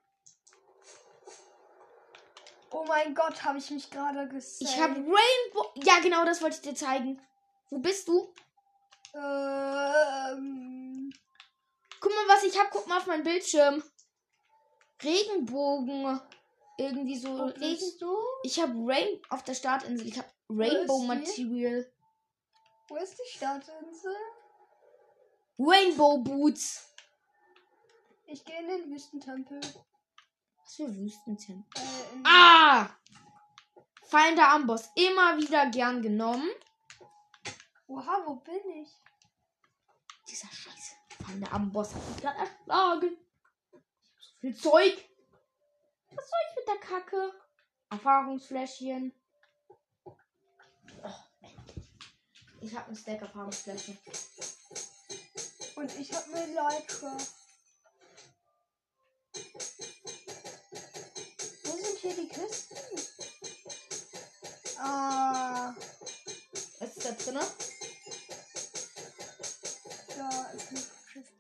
Oh 2.71 2.85
mein 2.85 3.14
Gott, 3.14 3.42
habe 3.42 3.59
ich 3.59 3.71
mich 3.71 3.90
gerade 3.90 4.29
gesaved. 4.29 4.62
Ich 4.62 4.81
habe 4.81 4.95
Rainbow. 4.95 5.73
Ja, 5.77 5.99
genau, 6.01 6.25
das 6.25 6.40
wollte 6.40 6.57
ich 6.57 6.62
dir 6.62 6.75
zeigen. 6.75 7.21
Wo 7.68 7.79
bist 7.79 8.09
du? 8.09 8.33
Ähm. 9.14 11.12
Guck 12.01 12.12
mal, 12.14 12.29
was 12.29 12.45
ich 12.45 12.59
habe. 12.59 12.68
Guck 12.71 12.87
mal 12.87 12.99
auf 12.99 13.07
meinen 13.07 13.25
Bildschirm. 13.25 13.83
Regenbogen. 15.03 16.21
Irgendwie 16.79 17.17
so. 17.17 17.29
Wo 17.38 17.45
Regen 17.45 17.99
du? 18.01 18.17
ich 18.45 18.61
habe 18.61 18.73
Rain 18.87 19.21
auf 19.29 19.43
der 19.45 19.55
Startinsel. 19.55 20.07
Ich 20.09 20.19
habe 20.19 20.29
Rainbow? 20.49 20.99
Material. 21.03 21.91
Wo 22.88 22.97
ist 22.97 23.17
die 23.19 23.37
Stadtinsel? 23.37 24.17
Rainbow 25.59 26.19
Boots. 26.19 26.88
Ich 28.27 28.45
gehe 28.45 28.59
in 28.61 28.69
den 28.69 28.91
Wüstentempel. 28.91 29.61
Was 30.59 30.75
für 30.77 30.95
Wüstentempel. 30.97 31.83
Äh, 31.83 32.23
Ah! 32.25 32.88
Feinde 34.05 34.43
Amboss. 34.47 34.91
Immer 34.95 35.37
wieder 35.38 35.67
gern 35.71 36.03
genommen. 36.03 36.51
Oha, 37.87 38.23
wo 38.27 38.37
bin 38.37 38.61
ich? 38.83 38.88
Dieser 40.29 40.49
Scheiße. 40.49 40.95
Feinde 41.25 41.51
Amboss 41.53 41.95
hat 41.95 42.09
mich 42.09 42.17
gerade 42.19 42.38
erschlagen. 42.38 43.17
Viel 44.42 44.57
Zeug. 44.57 44.98
Was 46.11 46.28
soll 46.28 46.40
ich 46.50 46.57
mit 46.57 46.66
der 46.66 46.78
Kacke? 46.78 47.33
Erfahrungsfläschchen. 47.90 49.14
Oh. 50.05 50.16
Ich 52.61 52.74
habe 52.74 52.87
einen 52.88 52.96
Stack 52.96 53.20
Erfahrungsfläschchen. 53.20 53.96
Und 55.76 55.96
ich 55.96 56.12
habe 56.12 56.35
eine 56.35 56.46
Lycra. 56.46 57.16
Wo 61.62 61.76
sind 61.76 61.98
hier 62.00 62.14
die 62.16 62.26
Kisten? 62.28 62.76
Ah, 64.81 65.72
Was 66.81 66.96
ist 66.96 67.05
da 67.05 67.12
drin? 67.12 67.38
da 70.16 70.50
ist 70.50 70.70
ein 70.72 70.76
Schiff. 71.12 71.33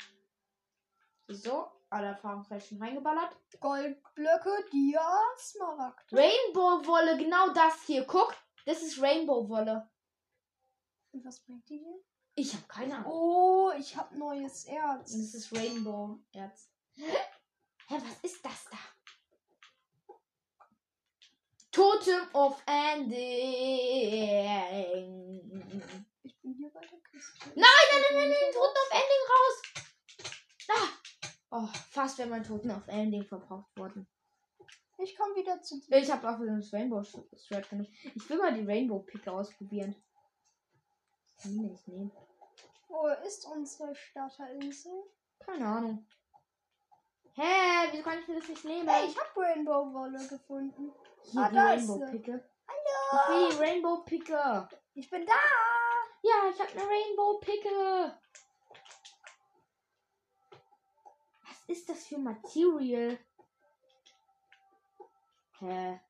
So, 1.26 1.81
alle 1.92 2.08
Erfahrungsfläschchen 2.08 2.82
reingeballert. 2.82 3.36
Goldblöcke, 3.60 4.64
Dia, 4.72 5.20
Smaragd. 5.38 6.12
Rainbow-Wolle, 6.12 7.16
genau 7.18 7.52
das 7.52 7.82
hier. 7.86 8.04
Guck, 8.04 8.34
das 8.64 8.82
ist 8.82 9.00
Rainbow-Wolle. 9.00 9.88
Und 11.12 11.24
was 11.24 11.40
bringt 11.40 11.68
die 11.68 11.78
hier? 11.78 12.00
Ich 12.34 12.54
habe 12.54 12.64
keine 12.66 12.96
Ahnung. 12.96 13.12
Oh, 13.12 13.72
ich 13.78 13.94
habe 13.96 14.18
neues 14.18 14.64
Erz. 14.64 15.12
Und 15.12 15.22
das 15.22 15.34
ist 15.34 15.52
Rainbow-Erz. 15.52 16.70
Hä, 16.96 17.14
was 17.88 18.18
ist 18.22 18.44
das 18.44 18.64
da? 18.70 18.78
Totem 21.70 22.28
of 22.34 22.62
Ending. 22.66 23.18
Ich 26.22 26.40
bin 26.40 26.54
hier 26.54 26.70
bei 26.70 26.80
der 26.80 27.00
Kiste. 27.10 27.50
Nein, 27.54 27.64
nein, 27.64 28.02
nein, 28.02 28.14
nein, 28.14 28.28
nein, 28.28 28.52
Toten 28.52 28.78
of 28.78 28.90
Ending 28.90 29.24
raus. 29.32 29.62
Da. 30.68 31.01
Oh, 31.54 31.68
fast 31.90 32.16
wäre 32.16 32.30
mein 32.30 32.42
Toten 32.42 32.70
of 32.70 32.88
Ending 32.88 33.24
verbraucht 33.26 33.76
worden. 33.78 34.06
Ich 34.96 35.14
komme 35.16 35.34
wieder 35.36 35.60
zu 35.60 35.78
dir. 35.80 35.98
Ich 35.98 36.10
habe 36.10 36.26
auch 36.30 36.40
wieder 36.40 36.56
das 36.56 36.72
Rainbow 36.72 37.02
Thread 37.02 37.68
genommen. 37.68 37.92
Ich 38.14 38.28
will 38.30 38.38
mal 38.38 38.54
die 38.54 38.64
Rainbow 38.64 39.00
Picke 39.00 39.30
ausprobieren. 39.30 39.94
Kann 41.42 41.52
ich 41.52 41.60
nicht 41.60 41.88
nehmen. 41.88 42.10
Wo 42.88 43.06
ist 43.26 43.44
unsere 43.46 43.94
Starterinsel? 43.94 44.92
Keine 45.40 45.66
Ahnung. 45.66 46.06
Hä, 47.34 47.88
wieso 47.90 48.02
kann 48.02 48.18
ich 48.20 48.28
mir 48.28 48.38
das 48.40 48.48
nicht 48.48 48.64
nehmen? 48.64 48.88
Hey, 48.88 49.08
ich 49.08 49.18
habe 49.18 49.28
Rainbow-Wolle 49.40 50.26
gefunden. 50.28 50.92
Hier 51.24 51.40
Ah, 51.42 51.48
die 51.50 51.58
Rainbow 51.58 51.98
sie. 51.98 52.12
Picke. 52.12 52.44
Hallo. 52.68 53.48
Ich 53.50 53.58
will 53.58 53.66
Rainbow 53.66 53.96
Picke. 54.04 54.68
Ich 54.94 55.10
bin 55.10 55.26
da. 55.26 55.32
Ja, 56.22 56.50
ich 56.50 56.58
habe 56.60 56.70
eine 56.70 56.88
Rainbow 56.88 57.38
Picke. 57.40 58.18
Was 61.66 61.78
ist 61.78 61.88
das 61.88 62.06
für 62.06 62.18
Material? 62.18 63.18
Hä? 65.58 66.00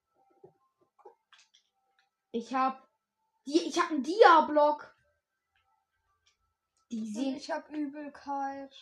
Ich 2.32 2.54
hab 2.54 2.88
die 3.46 3.60
ich 3.68 3.78
hab 3.78 3.90
einen 3.90 4.02
Dia-Block. 4.02 4.94
Die 6.90 7.06
sehen 7.06 7.36
ich 7.36 7.50
habe 7.50 7.74
Übelkeit. 7.74 8.72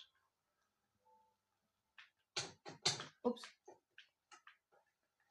ups, 3.22 3.42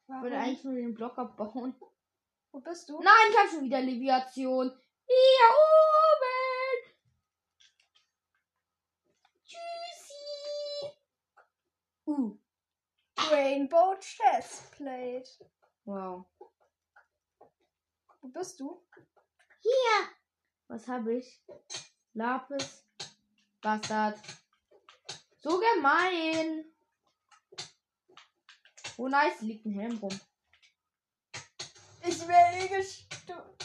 ich 0.08 0.10
wollte 0.10 0.38
eigentlich 0.38 0.64
nur 0.64 0.74
den 0.74 0.94
Block 0.94 1.18
abbauen. 1.18 1.76
Wo 2.52 2.60
bist 2.62 2.90
du? 2.90 3.00
Nein, 3.00 3.30
ich 3.30 3.38
hab 3.38 3.50
schon 3.50 3.64
wieder 3.64 3.82
Leviation. 3.82 4.72
Hier 5.06 5.50
oben. 5.70 6.94
Tschüssi. 9.46 10.92
Uh, 12.10 12.32
Rainbow 13.32 13.96
Chestplate. 14.00 15.30
wow. 15.86 16.26
Wo 18.22 18.28
bist 18.30 18.60
du? 18.60 18.84
Hier. 19.62 20.08
Was 20.68 20.88
habe 20.88 21.18
ich? 21.18 21.40
Lapis. 22.16 22.84
Bastard. 23.62 24.18
So 25.38 25.60
gemein. 25.60 26.66
Oh 28.98 29.08
nice, 29.08 29.42
liegt 29.42 29.68
ein 29.68 29.74
Helm 29.74 29.98
rum. 30.00 30.20
Ich 32.02 32.28
werde 32.28 32.76
gestorben. 32.76 33.56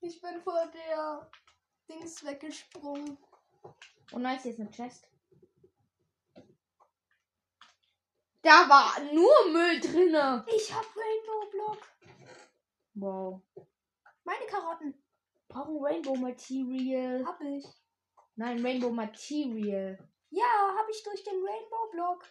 Ich 0.00 0.18
bin 0.22 0.40
vor 0.42 0.66
der 0.72 1.30
Dings 1.88 2.24
weggesprungen. 2.24 3.18
Oh 4.12 4.18
nice, 4.18 4.44
hier 4.44 4.52
ist 4.52 4.60
eine 4.60 4.70
Chest. 4.70 5.06
Da 8.46 8.68
war 8.68 9.00
nur 9.12 9.48
Müll 9.50 9.80
drinne. 9.80 10.46
Ich 10.46 10.72
hab 10.72 10.84
Rainbow 10.94 11.50
Block. 11.50 11.78
Wow. 12.94 13.42
Meine 14.22 14.46
Karotten. 14.46 14.94
Brauchen 15.48 15.84
Rainbow 15.84 16.14
Material. 16.14 17.26
Hab 17.26 17.40
ich. 17.40 17.66
Nein, 18.36 18.64
Rainbow 18.64 18.90
Material. 18.90 19.98
Ja, 20.30 20.76
hab 20.78 20.88
ich 20.88 21.02
durch 21.02 21.24
den 21.24 21.44
Rainbow 21.44 21.90
Block. 21.90 22.24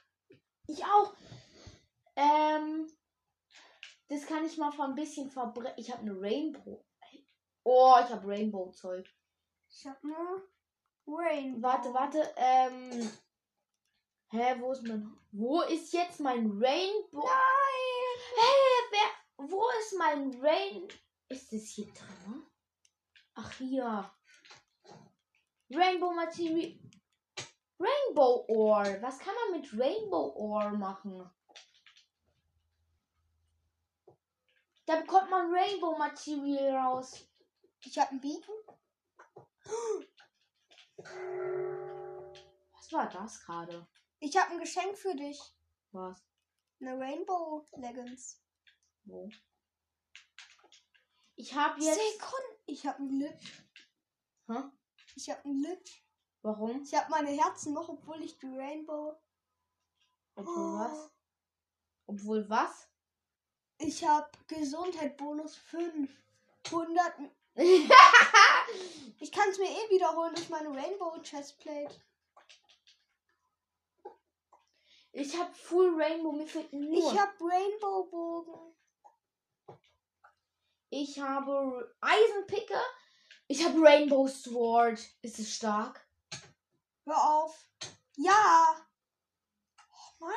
Ich 0.68 0.86
auch. 0.86 1.14
Ähm, 2.16 2.88
das 4.08 4.26
kann 4.26 4.46
ich 4.46 4.58
mal 4.58 4.72
von 4.72 4.92
ein 4.92 4.96
bisschen 4.96 5.30
verbrennen. 5.30 5.74
Ich 5.76 5.92
habe 5.92 6.04
eine 6.04 6.18
Rainbow. 6.18 6.82
Oh, 7.66 7.96
ich 8.02 8.10
habe 8.10 8.26
Rainbow-Zeug. 8.26 9.06
Ich 9.70 9.86
hab 9.86 10.02
nur 10.02 10.48
Rainbow. 11.06 11.62
Warte, 11.62 11.94
warte. 11.94 12.34
Ähm. 12.38 13.12
Hä, 14.30 14.56
wo 14.60 14.72
ist 14.72 14.84
mein. 14.84 15.18
Wo 15.32 15.62
ist 15.62 15.94
jetzt 15.94 16.20
mein 16.20 16.52
Rainbow? 16.62 17.26
Nein. 17.26 18.16
Hä, 18.36 18.54
wer. 18.92 19.48
Wo 19.50 19.64
ist 19.80 19.98
mein 19.98 20.34
Rain. 20.42 20.88
Ist 21.30 21.54
es 21.54 21.70
hier 21.72 21.88
drin? 21.94 22.44
Ach, 23.36 23.52
hier. 23.54 24.12
Rainbow 25.72 26.12
Material. 26.12 26.80
Rainbow 27.80 28.46
Ore. 28.48 29.02
Was 29.02 29.20
kann 29.20 29.34
man 29.36 29.60
mit 29.60 29.72
Rainbow 29.74 30.34
Ore 30.36 30.72
machen? 30.72 31.30
Da 34.86 35.02
bekommt 35.02 35.30
man 35.30 35.52
Rainbow 35.54 35.98
Material 35.98 36.78
raus. 36.78 37.28
Ich 37.84 37.98
hab 37.98 38.12
einen 38.12 38.22
Beacon. 38.22 38.56
Was 42.74 42.92
war 42.92 43.10
das 43.10 43.44
gerade? 43.44 43.88
Ich 44.26 44.36
hab 44.36 44.50
ein 44.50 44.58
Geschenk 44.58 44.98
für 44.98 45.14
dich. 45.14 45.40
Was? 45.92 46.20
Eine 46.82 47.00
Rainbow 47.00 47.64
Leggings. 47.74 48.42
Wo? 49.04 49.30
Ich 51.36 51.54
habe 51.54 51.80
jetzt. 51.80 52.00
Sekunden. 52.00 52.60
Ich 52.66 52.88
hab 52.88 52.98
einen 52.98 53.10
Glitch. 53.10 53.64
Hä? 54.48 54.64
Ich 55.16 55.30
hab 55.30 55.46
einen 55.46 55.62
Glitch. 55.62 56.04
Warum? 56.42 56.82
Ich 56.82 56.96
hab 56.96 57.08
meine 57.10 57.30
Herzen 57.30 57.74
noch, 57.74 57.88
obwohl 57.88 58.20
ich 58.24 58.36
die 58.40 58.48
Rainbow. 58.48 59.16
Obwohl 60.34 60.80
was? 60.80 61.12
Obwohl 62.08 62.50
was? 62.50 62.90
Ich 63.78 64.04
hab 64.04 64.48
Gesundheit 64.48 65.18
Bonus 65.18 65.56
5. 65.56 66.10
100. 66.66 67.14
Ich 69.20 69.32
kann 69.32 69.50
es 69.50 69.60
mir 69.60 69.70
eh 69.70 69.90
wiederholen 69.92 70.34
durch 70.34 70.50
meine 70.50 70.70
Rainbow 70.76 71.22
Chestplate. 71.22 71.96
Ich 75.16 75.40
habe 75.40 75.54
Full 75.54 76.02
Rainbow. 76.02 76.34
Mir 76.34 76.46
fehlt 76.46 76.74
nur. 76.74 76.98
Ich 76.98 77.18
hab 77.18 77.40
Rainbow 77.40 78.04
Bogen. 78.12 78.76
Ich 80.90 81.20
habe 81.20 81.96
Eisenpicke. 82.02 82.80
Ich 83.48 83.64
habe 83.64 83.82
Rainbow 83.82 84.28
Sword. 84.28 85.00
Ist 85.22 85.40
es 85.40 85.56
stark? 85.56 86.06
Hör 87.06 87.30
auf. 87.30 87.70
Ja. 88.18 88.76
Oh 89.80 90.26
Mann. 90.26 90.32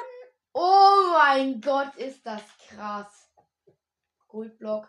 Oh 0.53 1.13
mein 1.13 1.61
Gott, 1.61 1.97
ist 1.97 2.25
das 2.25 2.43
krass. 2.59 3.33
Goldblock. 4.29 4.89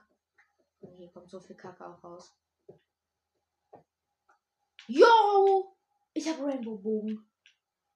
Oh, 0.81 0.95
hier 0.97 1.11
kommt 1.11 1.29
so 1.29 1.39
viel 1.39 1.55
Kacke 1.55 1.85
auch 1.85 2.03
raus. 2.03 2.31
Yo! 4.87 5.75
Ich 6.13 6.27
habe 6.27 6.45
Rainbow 6.45 6.77
Bogen. 6.77 7.28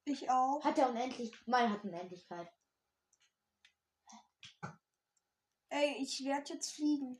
Ich 0.04 0.28
auch. 0.30 0.62
Hat 0.62 0.78
er 0.78 0.90
unendlich. 0.90 1.32
Mein 1.46 1.70
hat 1.70 1.84
Unendlichkeit. 1.84 2.48
Ey, 5.70 5.96
ich 6.00 6.24
werde 6.24 6.52
jetzt 6.52 6.74
fliegen. 6.74 7.18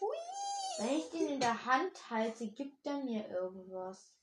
Hui. 0.00 0.16
Wenn 0.78 0.98
ich 0.98 1.10
den 1.10 1.28
in 1.28 1.40
der 1.40 1.64
Hand 1.64 2.10
halte, 2.10 2.50
gibt 2.50 2.86
er 2.86 3.02
mir 3.02 3.28
irgendwas. 3.28 4.14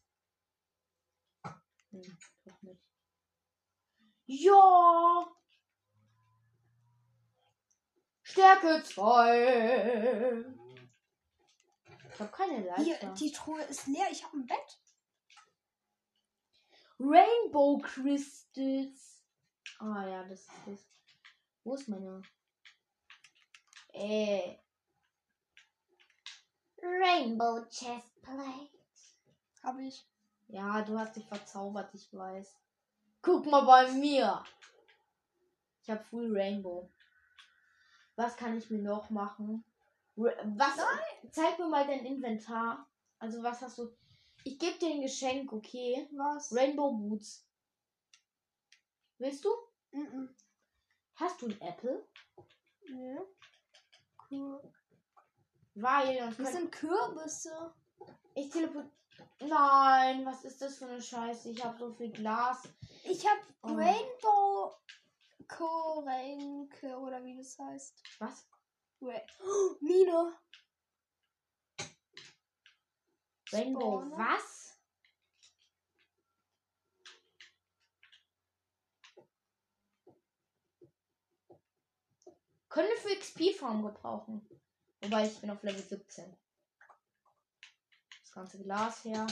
Hm, 1.92 2.18
doch 2.46 2.62
nicht. 2.62 2.84
Ja! 4.26 5.28
Stärke 8.22 8.84
2. 8.84 10.59
Ich 12.20 12.22
habe 12.22 12.36
keine 12.36 12.76
Hier, 12.84 12.96
Leiter. 12.96 13.14
die 13.14 13.32
Truhe 13.32 13.62
ist 13.62 13.88
leer. 13.88 14.08
Ich 14.12 14.26
habe 14.26 14.36
ein 14.36 14.46
Bett. 14.46 14.78
Rainbow 17.00 17.78
Crystals. 17.78 19.24
Ah 19.78 20.06
ja, 20.06 20.24
das 20.26 20.42
ist 20.42 20.50
das. 20.66 20.88
Wo 21.64 21.76
ist 21.76 21.88
meine? 21.88 22.22
Äh. 23.94 24.58
Rainbow 26.82 27.66
Chestplate. 27.70 28.70
Habe 29.64 29.86
ich. 29.86 30.06
Ja, 30.50 30.82
du 30.82 31.00
hast 31.00 31.16
dich 31.16 31.26
verzaubert, 31.26 31.96
ich 31.96 32.14
weiß. 32.14 32.54
Guck 33.22 33.46
mal 33.46 33.62
bei 33.62 33.94
mir. 33.94 34.44
Ich 35.84 35.90
habe 35.90 36.04
Full 36.04 36.38
Rainbow. 36.38 36.92
Was 38.18 38.36
kann 38.36 38.58
ich 38.58 38.70
mir 38.70 38.82
noch 38.82 39.10
machen? 39.10 39.64
Was? 40.24 40.78
Zeig 41.32 41.58
mir 41.60 41.68
mal 41.68 41.88
dein 41.88 42.06
Inventar. 42.06 42.88
Also 43.20 43.42
was 43.44 43.62
hast 43.62 43.78
du? 43.78 43.96
Ich 44.44 44.58
gebe 44.60 44.78
dir 44.78 44.90
ein 44.90 45.02
Geschenk, 45.02 45.52
okay? 45.54 46.10
Was? 46.14 46.54
Rainbow 46.56 46.92
Boots. 46.94 47.46
Willst 49.18 49.44
du? 49.46 49.50
Mhm. 49.92 50.36
Hast 51.16 51.42
du 51.42 51.48
ein 51.48 51.62
Apple? 51.62 52.08
Ja. 52.84 53.22
Cool. 54.30 54.62
Weil 55.76 56.34
Das 56.38 56.52
sind 56.54 56.72
Kürbisse. 56.72 57.74
ich 58.36 58.50
teleport. 58.50 58.90
Nein, 59.42 60.26
was 60.26 60.44
ist 60.46 60.62
das 60.62 60.78
für 60.78 60.86
eine 60.88 61.02
Scheiße? 61.02 61.52
Ich 61.52 61.64
habe 61.64 61.78
so 61.78 61.92
viel 61.94 62.12
Glas. 62.12 62.64
Ich 63.04 63.26
habe 63.28 63.40
Oh. 63.62 63.74
Rainbow 63.74 64.74
Korenke 65.48 66.98
oder 66.98 67.22
wie 67.24 67.36
das 67.38 67.58
heißt. 67.60 68.02
Was? 68.20 68.48
Ra 69.02 69.22
oh, 69.44 69.78
Mine. 69.80 70.38
Rainbow 73.52 74.02
Spawner. 74.02 74.18
was? 74.18 74.60
Können 82.68 82.90
wir 82.90 82.98
für 82.98 83.20
XP-Farm 83.20 83.84
gebrauchen. 83.84 84.48
Wobei 85.02 85.26
ich 85.26 85.40
bin 85.40 85.50
auf 85.50 85.64
Level 85.64 85.82
17. 85.82 86.38
Das 88.22 88.32
ganze 88.32 88.60
Glas 88.60 89.04
her. 89.06 89.26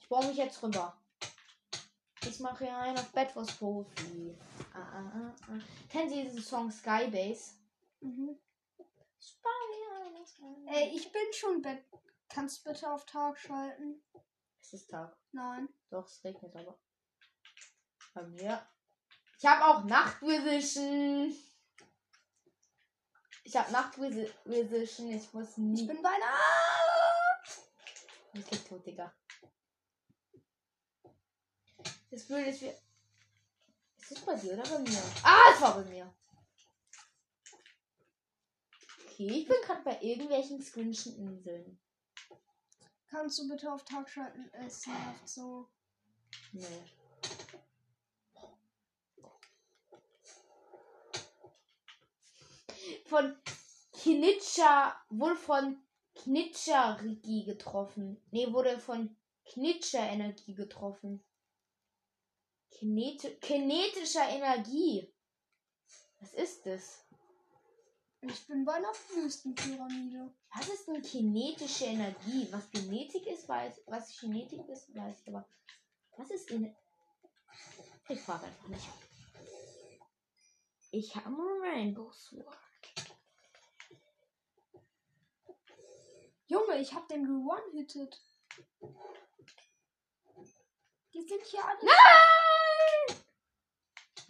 Ich 0.00 0.08
baue 0.08 0.26
mich 0.26 0.36
jetzt 0.36 0.62
rüber. 0.62 0.96
Ich 2.26 2.40
mache 2.40 2.64
hier 2.64 2.76
einen 2.78 2.96
auf 2.96 3.12
Bedwars 3.12 3.52
Profi. 3.56 4.34
Ah, 4.72 4.78
ah, 4.78 5.12
ah, 5.14 5.34
ah. 5.48 5.60
Kennen 5.90 6.08
Sie 6.08 6.22
diesen 6.22 6.42
Song 6.42 6.70
Skybase? 6.70 7.56
Mhm. 8.00 8.38
Ey, 10.66 10.96
ich 10.96 11.12
bin 11.12 11.32
schon 11.32 11.62
Bett. 11.62 11.84
Kannst 12.28 12.64
du 12.64 12.70
bitte 12.70 12.90
auf 12.90 13.04
Tag 13.06 13.38
schalten? 13.38 14.02
Es 14.60 14.72
ist 14.72 14.90
Tag. 14.90 15.16
Nein. 15.32 15.68
Doch, 15.90 16.06
es 16.06 16.24
regnet 16.24 16.54
aber. 16.56 16.78
Bei 18.14 18.22
mir. 18.22 18.66
Ich 19.38 19.46
habe 19.46 19.64
auch 19.64 19.84
Nachtvision. 19.84 21.34
Ich 23.44 23.56
habe 23.56 23.70
Nachtvision. 23.70 25.10
Ich 25.10 25.32
muss 25.32 25.56
nie. 25.58 25.82
Ich 25.82 25.86
bin 25.86 26.02
beinahe. 26.02 26.40
Ich 28.32 28.44
bin 28.46 28.64
tot, 28.64 28.86
Digga. 28.86 29.14
Das 32.10 32.26
Blöde 32.26 32.50
ist, 32.50 32.62
wir. 32.62 32.74
Ist 33.98 34.10
das 34.10 34.20
bei 34.20 34.34
dir 34.34 34.54
oder 34.54 34.62
bei 34.62 34.78
mir? 34.78 35.02
Ah, 35.22 35.52
es 35.52 35.60
war 35.60 35.74
bei 35.76 35.84
mir. 35.84 36.14
Okay, 39.14 39.28
ich 39.28 39.46
bin 39.46 39.56
gerade 39.64 39.82
bei 39.84 40.02
irgendwelchen 40.02 40.60
squinchen 40.60 41.14
Inseln. 41.16 41.78
Kannst 43.06 43.38
du 43.38 43.48
bitte 43.48 43.72
auf 43.72 43.84
Tag 43.84 44.10
schalten? 44.10 44.50
Es 44.52 44.84
nervt 44.88 45.28
so. 45.28 45.68
Nee. 46.50 46.66
Von 53.06 53.36
Knitscher, 53.92 54.96
wurde 55.10 55.36
von 55.36 55.80
Knitscher-Rigi 56.16 57.44
getroffen. 57.44 58.20
Nee, 58.32 58.52
wurde 58.52 58.80
von 58.80 59.16
Knitscher-Energie 59.44 60.54
getroffen. 60.54 61.22
Kineti 62.72 63.36
kinetischer 63.36 64.28
Energie. 64.28 65.14
Was 66.18 66.34
ist 66.34 66.66
das? 66.66 67.03
Ich 68.26 68.46
bin 68.46 68.64
bei 68.64 68.74
einer 68.74 68.92
Wüstenpyramide. 69.14 70.32
Was 70.54 70.68
ist 70.68 70.88
denn 70.88 71.02
kinetische 71.02 71.84
Energie? 71.86 72.48
Was 72.50 72.70
Genetik 72.70 73.26
ist, 73.26 73.48
weiß 73.48 73.82
was 73.86 74.18
Genetik 74.18 74.66
ist, 74.68 74.94
weiß 74.94 75.20
ich, 75.20 75.28
aber 75.28 75.46
was 76.16 76.30
ist 76.30 76.50
in 76.50 76.74
Ich 78.08 78.20
frage 78.20 78.46
einfach 78.46 78.68
nicht. 78.68 78.88
Ich 80.90 81.14
habe 81.16 81.28
ein 81.28 81.62
Rainbow 81.62 82.10
Sword. 82.12 82.58
Junge, 86.46 86.78
ich 86.78 86.94
hab 86.94 87.08
den 87.08 87.24
gewonnen-hitted. 87.26 88.22
Die 91.12 91.22
sind 91.22 91.42
hier 91.42 91.64
alle. 91.64 91.78
Nein! 91.82 93.16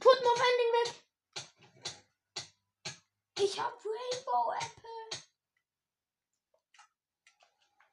Put 0.01 0.21
noch 0.23 0.37
Ending 0.37 0.73
weg. 0.73 1.04
Ich 3.45 3.61
hab 3.61 3.75
Rainbow 3.85 4.55
Apple. 4.55 5.21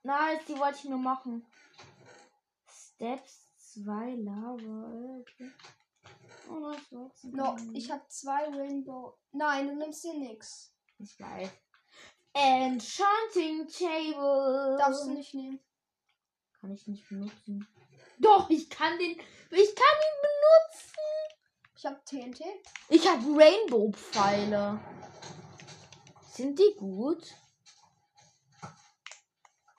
Nice, 0.04 0.46
die 0.48 0.58
wollte 0.58 0.78
ich 0.78 0.86
nur 0.86 0.98
machen. 0.98 1.46
Steps 2.70 3.50
2 3.74 4.16
Lava. 4.16 5.20
Okay. 5.20 5.52
Oh, 6.50 6.72
das 6.72 6.92
war's. 6.94 7.24
No, 7.24 7.58
ich 7.74 7.92
hab 7.92 8.10
zwei 8.10 8.46
Rainbow. 8.46 9.18
Nein, 9.34 9.68
du 9.68 9.76
nimmst 9.76 10.06
dir 10.06 10.14
nix. 10.14 10.74
Ich 11.00 11.20
weiß. 11.20 11.50
Enchanting 12.32 13.68
Table. 13.68 14.78
Darfst 14.80 15.06
du 15.06 15.12
nicht 15.12 15.34
nehmen. 15.34 15.60
Kann 16.62 16.72
ich 16.72 16.88
nicht 16.88 17.10
benutzen. 17.10 17.68
Doch, 18.20 18.50
ich 18.50 18.70
kann 18.70 18.98
den. 18.98 19.20
Ich 19.20 19.76
kann 19.76 19.98
ihn 20.00 20.22
benutzen. 20.22 20.92
Ich 21.76 21.86
hab 21.86 22.06
TNT. 22.06 22.42
Ich 22.88 23.06
habe 23.06 23.22
Rainbow-Pfeile. 23.38 24.80
Sind 26.32 26.58
die 26.60 26.76
gut? 26.78 27.36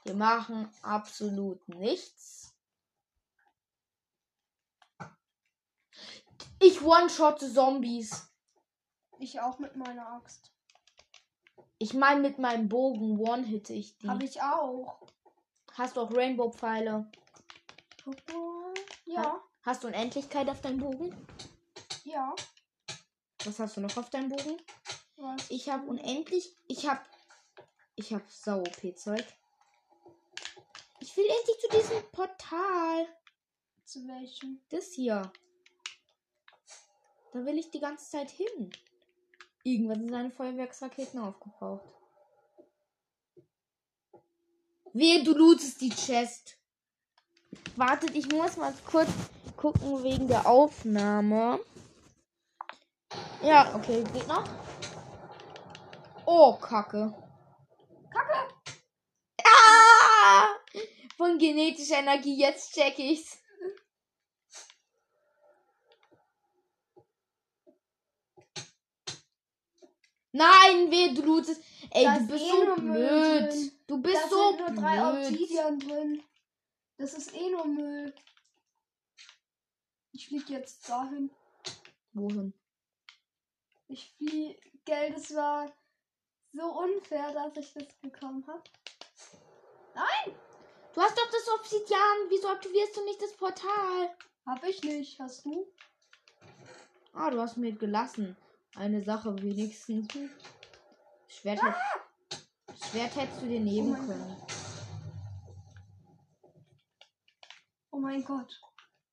Die 0.06 0.12
machen 0.12 0.68
absolut 0.82 1.66
nichts. 1.68 2.54
Ich 6.60 6.82
one-shotte 6.82 7.52
Zombies. 7.52 8.30
Ich 9.18 9.40
auch 9.40 9.58
mit 9.58 9.76
meiner 9.76 10.06
Axt. 10.12 10.52
Ich 11.78 11.94
meine, 11.94 12.20
mit 12.20 12.38
meinem 12.38 12.68
Bogen 12.68 13.18
one-hitte 13.18 13.72
ich 13.72 13.96
die. 13.98 14.08
Hab 14.08 14.22
ich 14.22 14.42
auch. 14.42 15.00
Hast 15.72 15.96
du 15.96 16.02
auch 16.02 16.12
Rainbow-Pfeile? 16.12 17.10
Ja, 19.06 19.40
Hast 19.62 19.84
du 19.84 19.88
Unendlichkeit 19.88 20.50
auf 20.50 20.60
deinem 20.60 20.80
Bogen? 20.80 21.26
ja. 22.04 22.34
Was 23.44 23.58
hast 23.58 23.76
du 23.76 23.80
noch 23.80 23.96
auf 23.96 24.10
deinem 24.10 24.28
Bogen? 24.28 24.56
Was? 25.22 25.50
Ich 25.50 25.68
habe 25.68 25.86
unendlich. 25.86 26.52
Ich 26.66 26.88
habe. 26.88 27.00
Ich 27.94 28.12
habe 28.12 28.24
Sau-OP-Zeug. 28.26 29.24
Ich 30.98 31.16
will 31.16 31.26
endlich 31.26 31.58
zu 31.60 31.68
diesem 31.68 32.10
Portal. 32.10 33.06
Zu 33.84 34.06
welchem? 34.08 34.60
Das 34.68 34.92
hier. 34.92 35.30
Da 37.32 37.44
will 37.44 37.56
ich 37.56 37.70
die 37.70 37.78
ganze 37.78 38.10
Zeit 38.10 38.30
hin. 38.30 38.72
Irgendwann 39.62 40.00
sind 40.00 40.10
seine 40.10 40.30
Feuerwerksraketen 40.32 41.20
aufgebraucht. 41.20 41.86
Wehe, 44.92 45.22
du 45.22 45.34
lootest 45.34 45.80
die 45.80 45.90
Chest. 45.90 46.56
Wartet, 47.76 48.16
ich 48.16 48.28
muss 48.28 48.56
mal 48.56 48.74
kurz 48.84 49.10
gucken 49.56 50.02
wegen 50.02 50.26
der 50.26 50.46
Aufnahme. 50.46 51.60
Ja, 53.42 53.74
okay, 53.76 54.02
geht 54.12 54.26
noch. 54.26 54.61
Oh, 56.26 56.56
Kacke. 56.60 57.12
Kacke! 58.10 58.52
Ah! 59.44 60.56
Von 61.16 61.38
genetischer 61.38 61.98
Energie, 61.98 62.38
jetzt 62.38 62.74
check 62.74 62.98
ich's. 62.98 63.38
Nein, 70.32 70.90
weh, 70.90 71.12
du 71.14 71.22
lootest. 71.22 71.62
Ey, 71.90 72.04
Da 72.04 72.14
du 72.16 72.20
ist 72.22 72.28
bist 72.30 72.44
eh 72.44 72.48
so 72.50 72.74
blöd. 72.76 73.52
drin. 73.52 73.72
Du 73.86 74.02
bist 74.02 74.22
da 74.22 74.28
so 74.28 74.48
sind 74.50 74.58
nur 74.60 74.70
drei 74.82 74.96
blöd. 75.12 75.26
Obsidian 75.32 75.78
drin. 75.78 76.22
Das 76.96 77.14
ist 77.14 77.34
eh 77.34 77.50
nur 77.50 77.66
Müll. 77.66 78.14
Ich 80.12 80.28
flieg 80.28 80.48
jetzt 80.48 80.88
dahin. 80.88 81.30
Wohin? 82.12 82.54
Ich 83.88 84.14
flieg. 84.16 84.58
Geld, 84.84 85.16
es 85.16 85.32
war 85.34 85.70
so 86.52 86.64
unfair, 86.64 87.32
dass 87.32 87.56
ich 87.56 87.72
das 87.74 87.94
bekommen 88.00 88.44
habe. 88.46 88.62
Nein! 89.94 90.34
Du 90.94 91.00
hast 91.00 91.16
doch 91.16 91.30
das 91.30 91.48
Obsidian. 91.58 92.28
Wieso 92.28 92.48
aktivierst 92.48 92.96
du 92.96 93.04
nicht 93.04 93.20
das 93.22 93.32
Portal? 93.34 94.14
Hab 94.46 94.62
ich 94.64 94.82
nicht. 94.82 95.18
Hast 95.18 95.44
du? 95.44 95.66
Ah, 97.14 97.30
du 97.30 97.40
hast 97.40 97.56
mir 97.56 97.72
gelassen. 97.72 98.36
Eine 98.74 99.02
Sache 99.02 99.34
wenigstens. 99.42 100.08
Schwert, 101.28 101.62
hätt- 101.62 102.44
Schwert 102.90 103.16
hättest 103.16 103.42
du 103.42 103.46
dir 103.46 103.60
nehmen 103.60 103.94
Ah! 103.94 103.98
Oh 104.00 104.06
können. 104.06 104.36
Oh 107.92 107.98
mein 107.98 108.24
Gott. 108.24 108.60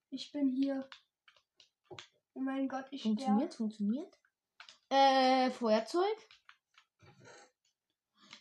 Ich 0.09 0.31
bin 0.31 0.49
hier. 0.51 0.87
Oh 2.33 2.39
mein 2.39 2.67
Gott, 2.67 2.85
ich. 2.91 3.03
Funktioniert, 3.03 3.53
funktioniert. 3.53 4.13
Äh, 4.89 5.51
Feuerzeug. 5.51 6.17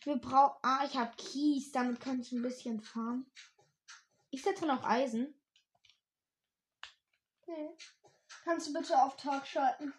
Wir 0.09 0.17
brauchen. 0.17 0.57
Ah, 0.63 0.83
ich 0.85 0.97
habe 0.97 1.15
Kies. 1.17 1.71
Damit 1.71 1.99
kann 1.99 2.19
ich 2.19 2.31
ein 2.31 2.41
bisschen 2.41 2.81
farmen. 2.81 3.31
Ich 4.31 4.41
setze 4.41 4.65
noch 4.65 4.83
Eisen. 4.83 5.35
Nee. 7.45 7.77
Kannst 8.43 8.67
du 8.67 8.73
bitte 8.73 8.99
auf 8.99 9.17
Tag 9.17 9.45
schalten? 9.45 9.93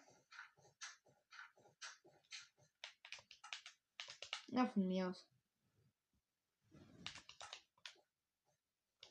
Ja, 4.49 4.67
von 4.67 4.85
mir 4.85 5.07
aus. 5.07 5.25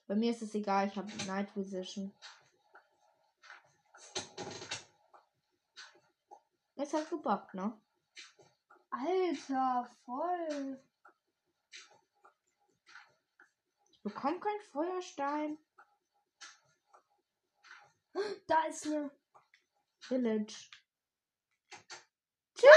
Bei 0.07 0.15
mir 0.15 0.33
ist 0.33 0.43
es 0.43 0.55
egal, 0.55 0.89
ich 0.89 0.97
habe 0.99 1.11
Night 1.25 1.57
Vision. 1.57 2.13
Jetzt 6.75 6.93
hat 6.93 7.09
gebackt, 7.09 7.55
ne? 7.55 7.73
Alter, 8.91 9.89
voll. 10.05 10.79
Ich 14.00 14.00
bekomme 14.11 14.41
keinen 14.41 14.61
Feuerstein. 14.73 15.59
Da 18.47 18.65
ist 18.65 18.87
eine. 18.87 19.11
Village. 20.01 20.71
Tschüss! 22.55 22.71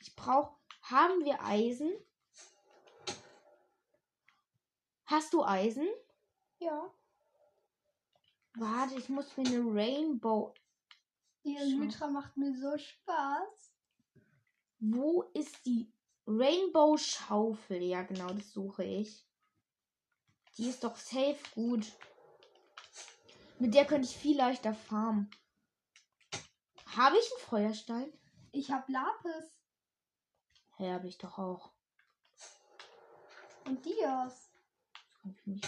Ich 0.00 0.14
brauche. 0.14 0.54
Haben 0.82 1.24
wir 1.24 1.42
Eisen? 1.42 1.92
Hast 5.06 5.32
du 5.32 5.42
Eisen? 5.42 5.88
Ja. 6.60 6.94
Warte, 8.54 8.94
ich 8.94 9.08
muss 9.08 9.36
mir 9.36 9.46
eine 9.48 9.74
Rainbow. 9.74 10.54
Die. 11.42 11.56
Elytra 11.56 12.06
macht 12.06 12.36
mir 12.36 12.54
so 12.56 12.78
Spaß. 12.78 13.75
Wo 14.78 15.22
ist 15.34 15.64
die 15.64 15.92
Rainbow 16.26 16.96
Schaufel? 16.96 17.82
Ja, 17.82 18.02
genau, 18.02 18.28
das 18.32 18.52
suche 18.52 18.84
ich. 18.84 19.24
Die 20.56 20.68
ist 20.68 20.84
doch 20.84 20.96
safe 20.96 21.38
gut. 21.54 21.86
Mit 23.58 23.74
der 23.74 23.86
könnte 23.86 24.06
ich 24.08 24.16
viel 24.16 24.36
leichter 24.36 24.74
farmen. 24.74 25.30
Habe 26.96 27.16
ich 27.18 27.30
einen 27.32 27.40
Feuerstein? 27.48 28.12
Ich 28.52 28.70
hab 28.70 28.88
Lapis 28.88 29.44
Hä, 30.78 30.92
habe 30.92 31.08
ich 31.08 31.16
doch 31.18 31.38
auch. 31.38 31.72
und 33.64 33.84
Dias. 33.84 34.50
Ich. 35.46 35.60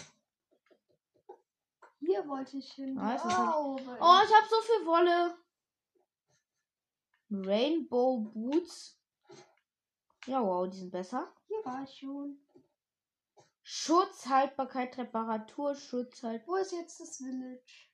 Hier 2.01 2.27
wollte 2.29 2.59
ich 2.59 2.73
hin. 2.73 2.97
Ah, 2.99 3.15
das 3.15 3.25
halt- 3.25 3.37
Wow, 3.37 3.81
Oh, 3.81 4.21
ich 4.25 4.35
habe 4.35 4.49
so 4.49 4.61
viel 4.63 4.87
Wolle. 4.87 5.37
Rainbow 7.31 8.19
Boots. 8.21 8.98
Ja, 10.29 10.43
wow, 10.45 10.69
die 10.69 10.77
sind 10.77 10.91
besser. 10.91 11.33
Hier 11.47 11.65
war 11.65 11.83
ich 11.85 11.99
schon. 12.01 12.39
Schutz, 13.63 14.27
Haltbarkeit, 14.27 14.99
Reparatur, 14.99 15.75
Schutz, 15.75 16.23
halt. 16.23 16.47
Wo 16.47 16.57
ist 16.57 16.73
jetzt 16.73 17.01
das 17.01 17.17
Village? 17.17 17.89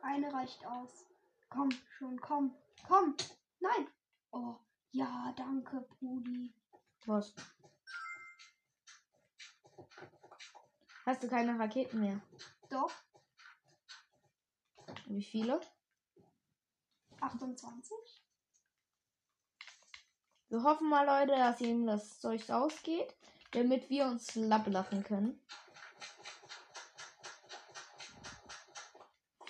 Eine 0.00 0.32
reicht 0.32 0.64
aus. 0.64 1.04
Komm, 1.50 1.68
schon, 1.98 2.18
komm, 2.18 2.56
komm. 2.88 3.14
Nein. 3.60 3.88
Oh, 4.30 4.56
ja, 4.90 5.34
danke, 5.36 5.82
Brudi. 5.82 6.54
Was? 7.04 7.34
Hast 11.04 11.22
du 11.22 11.28
keine 11.28 11.58
Raketen 11.58 12.00
mehr? 12.00 12.22
Doch, 12.70 12.90
Wie 15.08 15.22
viele? 15.22 15.60
28. 17.20 18.15
Wir 20.56 20.62
hoffen 20.62 20.88
mal, 20.88 21.04
Leute, 21.04 21.38
dass 21.38 21.60
ihm 21.60 21.86
das 21.86 22.18
Zeug 22.18 22.48
ausgeht, 22.48 23.14
damit 23.50 23.90
wir 23.90 24.06
uns 24.06 24.34
lappen 24.36 25.04
können. 25.04 25.38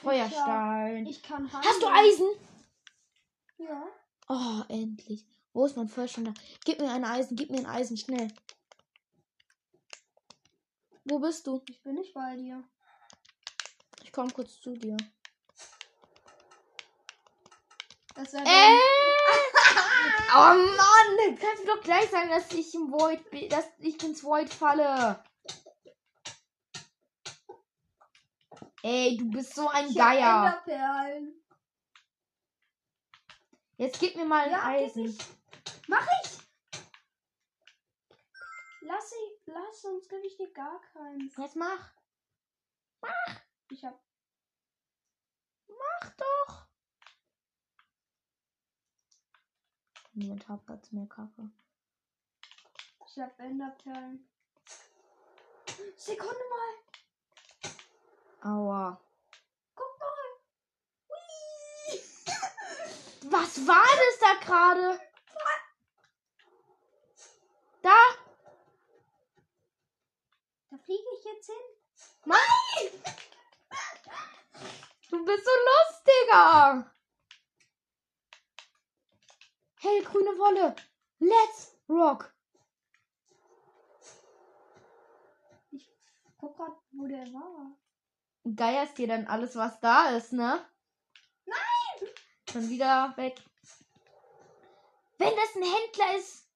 Feuerstein. 0.02 1.06
Ich 1.06 1.22
kann 1.22 1.48
Hast 1.52 1.80
du. 1.80 1.86
Eisen? 1.86 2.26
Ja. 3.58 3.86
Oh, 4.28 4.64
endlich. 4.68 5.24
Wo 5.52 5.64
ist 5.64 5.76
mein 5.76 5.88
Feuerstein 5.88 6.24
da? 6.24 6.34
Gib 6.64 6.80
mir 6.80 6.90
ein 6.90 7.04
Eisen, 7.04 7.36
gib 7.36 7.50
mir 7.50 7.58
ein 7.58 7.66
Eisen, 7.66 7.96
schnell. 7.96 8.26
Wo 11.04 11.20
bist 11.20 11.46
du? 11.46 11.62
Ich 11.68 11.80
bin 11.84 11.94
nicht 11.94 12.14
bei 12.14 12.34
dir. 12.34 12.64
Ich 14.02 14.10
komme 14.10 14.32
kurz 14.32 14.60
zu 14.60 14.74
dir. 14.74 14.96
Das 18.16 18.32
wäre 18.32 18.44
Äh! 18.44 19.15
Oh 20.34 20.54
Mann! 20.76 21.38
Kannst 21.38 21.62
du 21.62 21.66
doch 21.66 21.82
gleich 21.82 22.10
sagen, 22.10 22.30
dass 22.30 22.52
ich 22.52 22.74
im 22.74 22.90
Void 22.90 23.30
bin, 23.30 23.48
dass 23.48 23.66
ich 23.78 24.02
ins 24.02 24.22
Void 24.22 24.52
falle. 24.52 25.22
Ey, 28.82 29.16
du 29.16 29.30
bist 29.30 29.54
so 29.54 29.68
ein 29.68 29.88
Ich 29.88 29.96
Geier. 29.96 30.62
Jetzt 33.78 34.00
gib 34.00 34.16
mir 34.16 34.24
mal 34.24 34.44
ein 34.44 34.52
Ja, 34.52 34.64
Eisen. 34.64 35.18
Mach 35.88 36.06
ich! 36.22 36.38
Lass, 38.82 39.12
ich, 39.12 39.46
lass 39.46 39.82
sonst 39.82 40.08
gebe 40.08 40.24
ich 40.24 40.36
dir 40.36 40.52
gar 40.52 40.80
keins. 40.92 41.36
Jetzt 41.36 41.56
mach. 41.56 41.92
Ich 43.70 43.84
hab. 43.84 44.00
Mach 45.68 46.10
doch. 46.16 46.35
Inventarplatz 50.16 50.90
mehr 50.92 51.06
Kacke. 51.06 51.50
Ich 53.06 53.18
hab 53.18 53.38
Enderperlen. 53.38 54.26
Sekunde 55.96 56.40
mal. 56.50 56.74
Aua. 58.50 59.00
Guck 59.74 59.98
mal. 59.98 60.40
Was 63.30 63.66
war 63.66 63.84
das 63.84 64.18
da 64.20 64.34
gerade? 64.42 65.00
Da. 67.82 67.98
Da 70.70 70.78
fliege 70.78 71.02
ich 71.18 71.24
jetzt 71.24 71.46
hin. 71.46 71.56
Nein! 72.24 73.02
Du 75.10 75.24
bist 75.24 75.44
so 75.44 75.50
lustiger. 75.68 76.95
Hellgrüne 79.86 80.38
Wolle. 80.38 80.76
Let's 81.18 81.76
rock. 81.88 82.34
Guck 86.38 86.56
grad, 86.56 86.72
wo 86.92 87.06
der 87.06 87.26
war. 87.32 87.76
Geierst 88.44 88.98
dir 88.98 89.08
dann 89.08 89.26
alles, 89.26 89.56
was 89.56 89.80
da 89.80 90.10
ist, 90.10 90.32
ne? 90.32 90.64
Nein! 91.44 92.08
Schon 92.50 92.68
wieder 92.68 93.16
weg. 93.16 93.40
Wenn 95.18 95.34
das 95.34 95.56
ein 95.56 95.62
Händler 95.62 96.16
ist. 96.16 96.46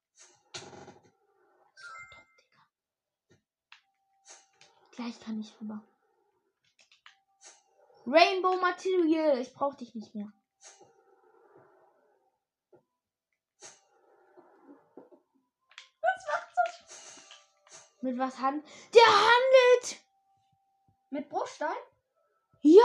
Gleich 4.93 5.19
kann 5.21 5.41
ich 5.41 5.59
rüber. 5.61 5.83
Rainbow 8.07 8.57
Material. 8.57 9.39
Ich 9.39 9.55
brauch 9.55 9.75
dich 9.75 9.95
nicht 9.95 10.15
mehr. 10.15 10.31
Was 16.03 16.27
macht 16.27 16.53
das? 16.57 17.21
Mit 18.01 18.19
was 18.19 18.39
handelt? 18.39 18.65
Der 18.95 19.07
handelt! 19.07 20.01
Mit 21.11 21.29
Bruchstein? 21.29 21.77
Ja! 22.63 22.83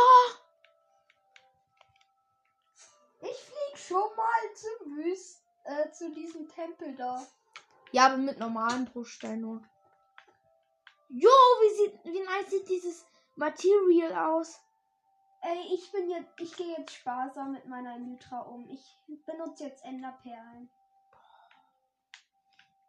Ich 3.22 3.38
flieg 3.38 3.78
schon 3.78 4.16
mal 4.16 4.53
zum 4.53 4.97
Wüst, 4.97 5.41
äh, 5.63 5.89
zu 5.91 6.11
diesem 6.11 6.47
Tempel 6.49 6.95
da. 6.95 7.26
Ja, 7.91 8.07
aber 8.07 8.18
mit 8.18 8.39
normalen 8.39 8.86
Bruchstein 8.86 9.41
nur. 9.41 9.63
Jo, 11.09 11.30
wie 11.30 11.76
sieht, 11.76 12.03
wie 12.03 12.20
nice 12.20 12.49
sieht 12.49 12.68
dieses 12.68 13.05
Material 13.36 14.32
aus? 14.32 14.59
Ey, 15.41 15.74
ich 15.74 15.91
bin 15.91 16.09
jetzt, 16.09 16.30
ich 16.39 16.55
gehe 16.55 16.76
jetzt 16.78 16.93
sparsam 16.93 17.53
mit 17.53 17.68
meiner 17.68 17.95
Elytra 17.95 18.39
um. 18.39 18.68
Ich 18.70 18.97
benutze 19.26 19.66
jetzt 19.66 19.84
Enderperlen. 19.86 20.70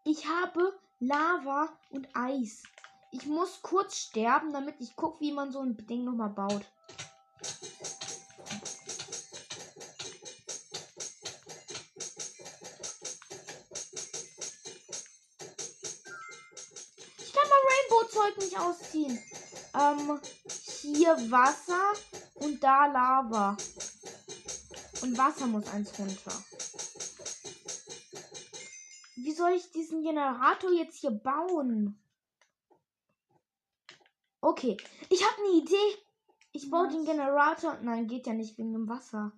Ich 0.04 0.26
habe 0.26 0.78
Lava 1.00 1.68
und 1.90 2.08
Eis. 2.14 2.62
Ich 3.10 3.26
muss 3.26 3.60
kurz 3.62 3.96
sterben, 3.96 4.52
damit 4.52 4.80
ich 4.80 4.96
gucke, 4.96 5.20
wie 5.20 5.32
man 5.32 5.52
so 5.52 5.60
ein 5.60 5.76
Ding 5.86 6.04
nochmal 6.04 6.30
baut. 6.30 6.64
Ich 17.18 17.32
kann 17.32 17.48
mein 17.50 17.66
Rainbow-Zeug 17.70 18.38
nicht 18.38 18.58
ausziehen. 18.58 19.22
Ähm, 19.74 20.20
hier 20.80 21.30
Wasser 21.30 21.92
und 22.36 22.62
da 22.62 22.86
Lava. 22.86 23.56
Und 25.02 25.18
Wasser 25.18 25.46
muss 25.46 25.66
eins 25.68 25.98
runter. 25.98 26.32
Wie 29.16 29.32
soll 29.32 29.52
ich 29.52 29.70
diesen 29.70 30.02
Generator 30.02 30.70
jetzt 30.72 30.98
hier 30.98 31.10
bauen? 31.10 31.98
Okay, 34.42 34.76
ich 35.08 35.24
habe 35.24 35.42
eine 35.42 35.56
Idee. 35.56 36.02
Ich 36.52 36.70
baue 36.70 36.86
Was? 36.86 36.94
den 36.94 37.04
Generator. 37.06 37.78
Nein, 37.80 38.06
geht 38.06 38.26
ja 38.26 38.34
nicht 38.34 38.58
wegen 38.58 38.72
dem 38.72 38.88
Wasser. 38.88 39.32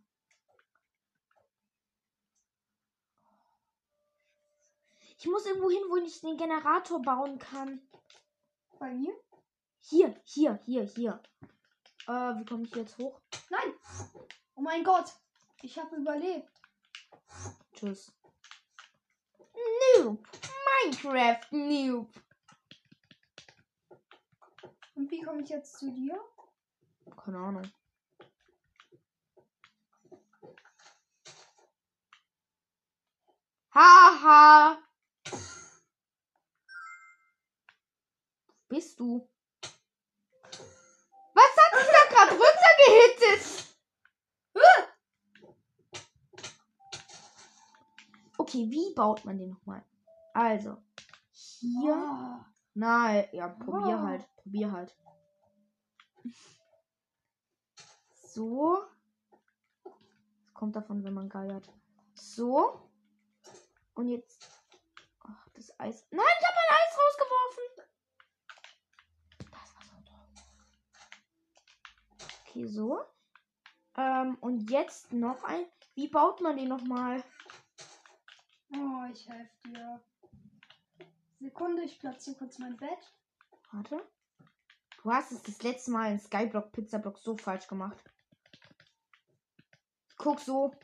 Ich 5.18 5.26
muss 5.26 5.46
irgendwo 5.46 5.70
hin, 5.70 5.82
wo 5.88 5.96
ich 5.96 6.20
den 6.20 6.36
Generator 6.36 7.00
bauen 7.00 7.38
kann. 7.38 7.80
Bei 8.78 8.92
mir? 8.92 9.12
Hier, 9.80 10.14
hier, 10.24 10.60
hier, 10.64 10.84
hier. 10.84 11.22
Äh, 12.06 12.36
wie 12.36 12.44
komme 12.44 12.64
ich 12.64 12.74
jetzt 12.74 12.98
hoch? 12.98 13.20
Nein! 13.50 13.74
Oh 14.54 14.60
mein 14.60 14.84
Gott! 14.84 15.12
Ich 15.62 15.78
habe 15.78 15.96
überlebt. 15.96 16.52
Tschüss. 17.72 18.12
Noob. 19.96 20.26
Minecraft 20.84 21.52
Noob. 21.52 22.10
Und 24.94 25.10
wie 25.10 25.22
komme 25.22 25.42
ich 25.42 25.48
jetzt 25.48 25.78
zu 25.78 25.92
dir? 25.92 26.18
Keine 27.24 27.38
Ahnung. 27.38 27.70
Haha. 33.74 34.78
Bist 38.68 38.98
du? 38.98 39.28
Baut 48.98 49.24
man 49.24 49.38
den 49.38 49.50
nochmal? 49.50 49.84
Also, 50.34 50.76
hier. 51.30 51.90
Ja. 51.92 52.46
Nein, 52.74 53.28
ja, 53.32 53.48
probier 53.48 53.96
Oh. 53.96 54.02
halt. 54.02 54.28
Probier 54.36 54.72
halt. 54.72 54.94
So. 58.24 58.82
Das 59.84 60.52
kommt 60.54 60.74
davon, 60.74 61.04
wenn 61.04 61.14
man 61.14 61.28
geiert. 61.28 61.72
So. 62.14 62.90
Und 63.94 64.08
jetzt. 64.08 64.48
Ach, 65.20 65.48
das 65.54 65.78
Eis. 65.78 66.04
Nein, 66.10 66.24
ich 66.40 66.46
habe 66.46 66.56
mein 66.56 66.76
Eis 66.76 66.98
rausgeworfen. 66.98 67.64
Das 69.52 69.74
war 69.76 69.82
so 69.84 69.96
dumm. 70.04 70.26
Okay, 72.46 72.66
so. 72.66 73.00
Ähm, 73.96 74.36
und 74.40 74.70
jetzt 74.70 75.12
noch 75.12 75.44
ein. 75.44 75.64
Wie 75.94 76.08
baut 76.08 76.40
man 76.40 76.56
den 76.56 76.68
nochmal? 76.68 77.22
Oh, 78.72 79.04
ich 79.12 79.28
helfe 79.28 79.68
dir. 79.68 80.04
Sekunde, 81.40 81.82
ich 81.82 81.98
platziere 81.98 82.36
kurz 82.36 82.58
mein 82.58 82.76
Bett. 82.76 83.12
Warte. 83.72 84.06
Du 85.02 85.12
hast 85.12 85.32
es 85.32 85.42
das 85.42 85.62
letzte 85.62 85.90
Mal 85.92 86.12
in 86.12 86.18
Skyblock 86.18 86.72
Pizzablock 86.72 87.18
so 87.18 87.36
falsch 87.36 87.66
gemacht. 87.66 87.98
Guck 90.16 90.40
so. 90.40 90.74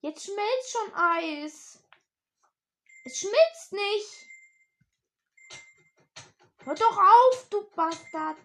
Jetzt 0.00 0.24
schmilzt 0.24 0.72
schon 0.72 0.94
Eis. 0.94 1.84
Es 3.04 3.18
schmilzt 3.18 3.72
nicht. 3.72 4.26
Hör 6.64 6.74
doch 6.74 6.98
auf, 6.98 7.48
du 7.50 7.70
Bastard. 7.70 8.36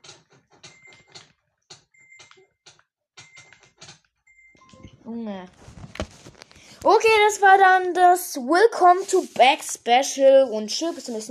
Junge. 5.03 5.49
Okay, 6.83 7.07
das 7.27 7.41
war 7.41 7.57
dann 7.57 7.93
das 7.95 8.35
Welcome 8.37 9.07
to 9.07 9.25
Back 9.33 9.61
Special 9.63 10.43
und 10.51 10.67
tschüss, 10.67 10.93
bis 10.93 11.05
zum 11.05 11.15
nächsten 11.15 11.15
Mal. 11.15 11.25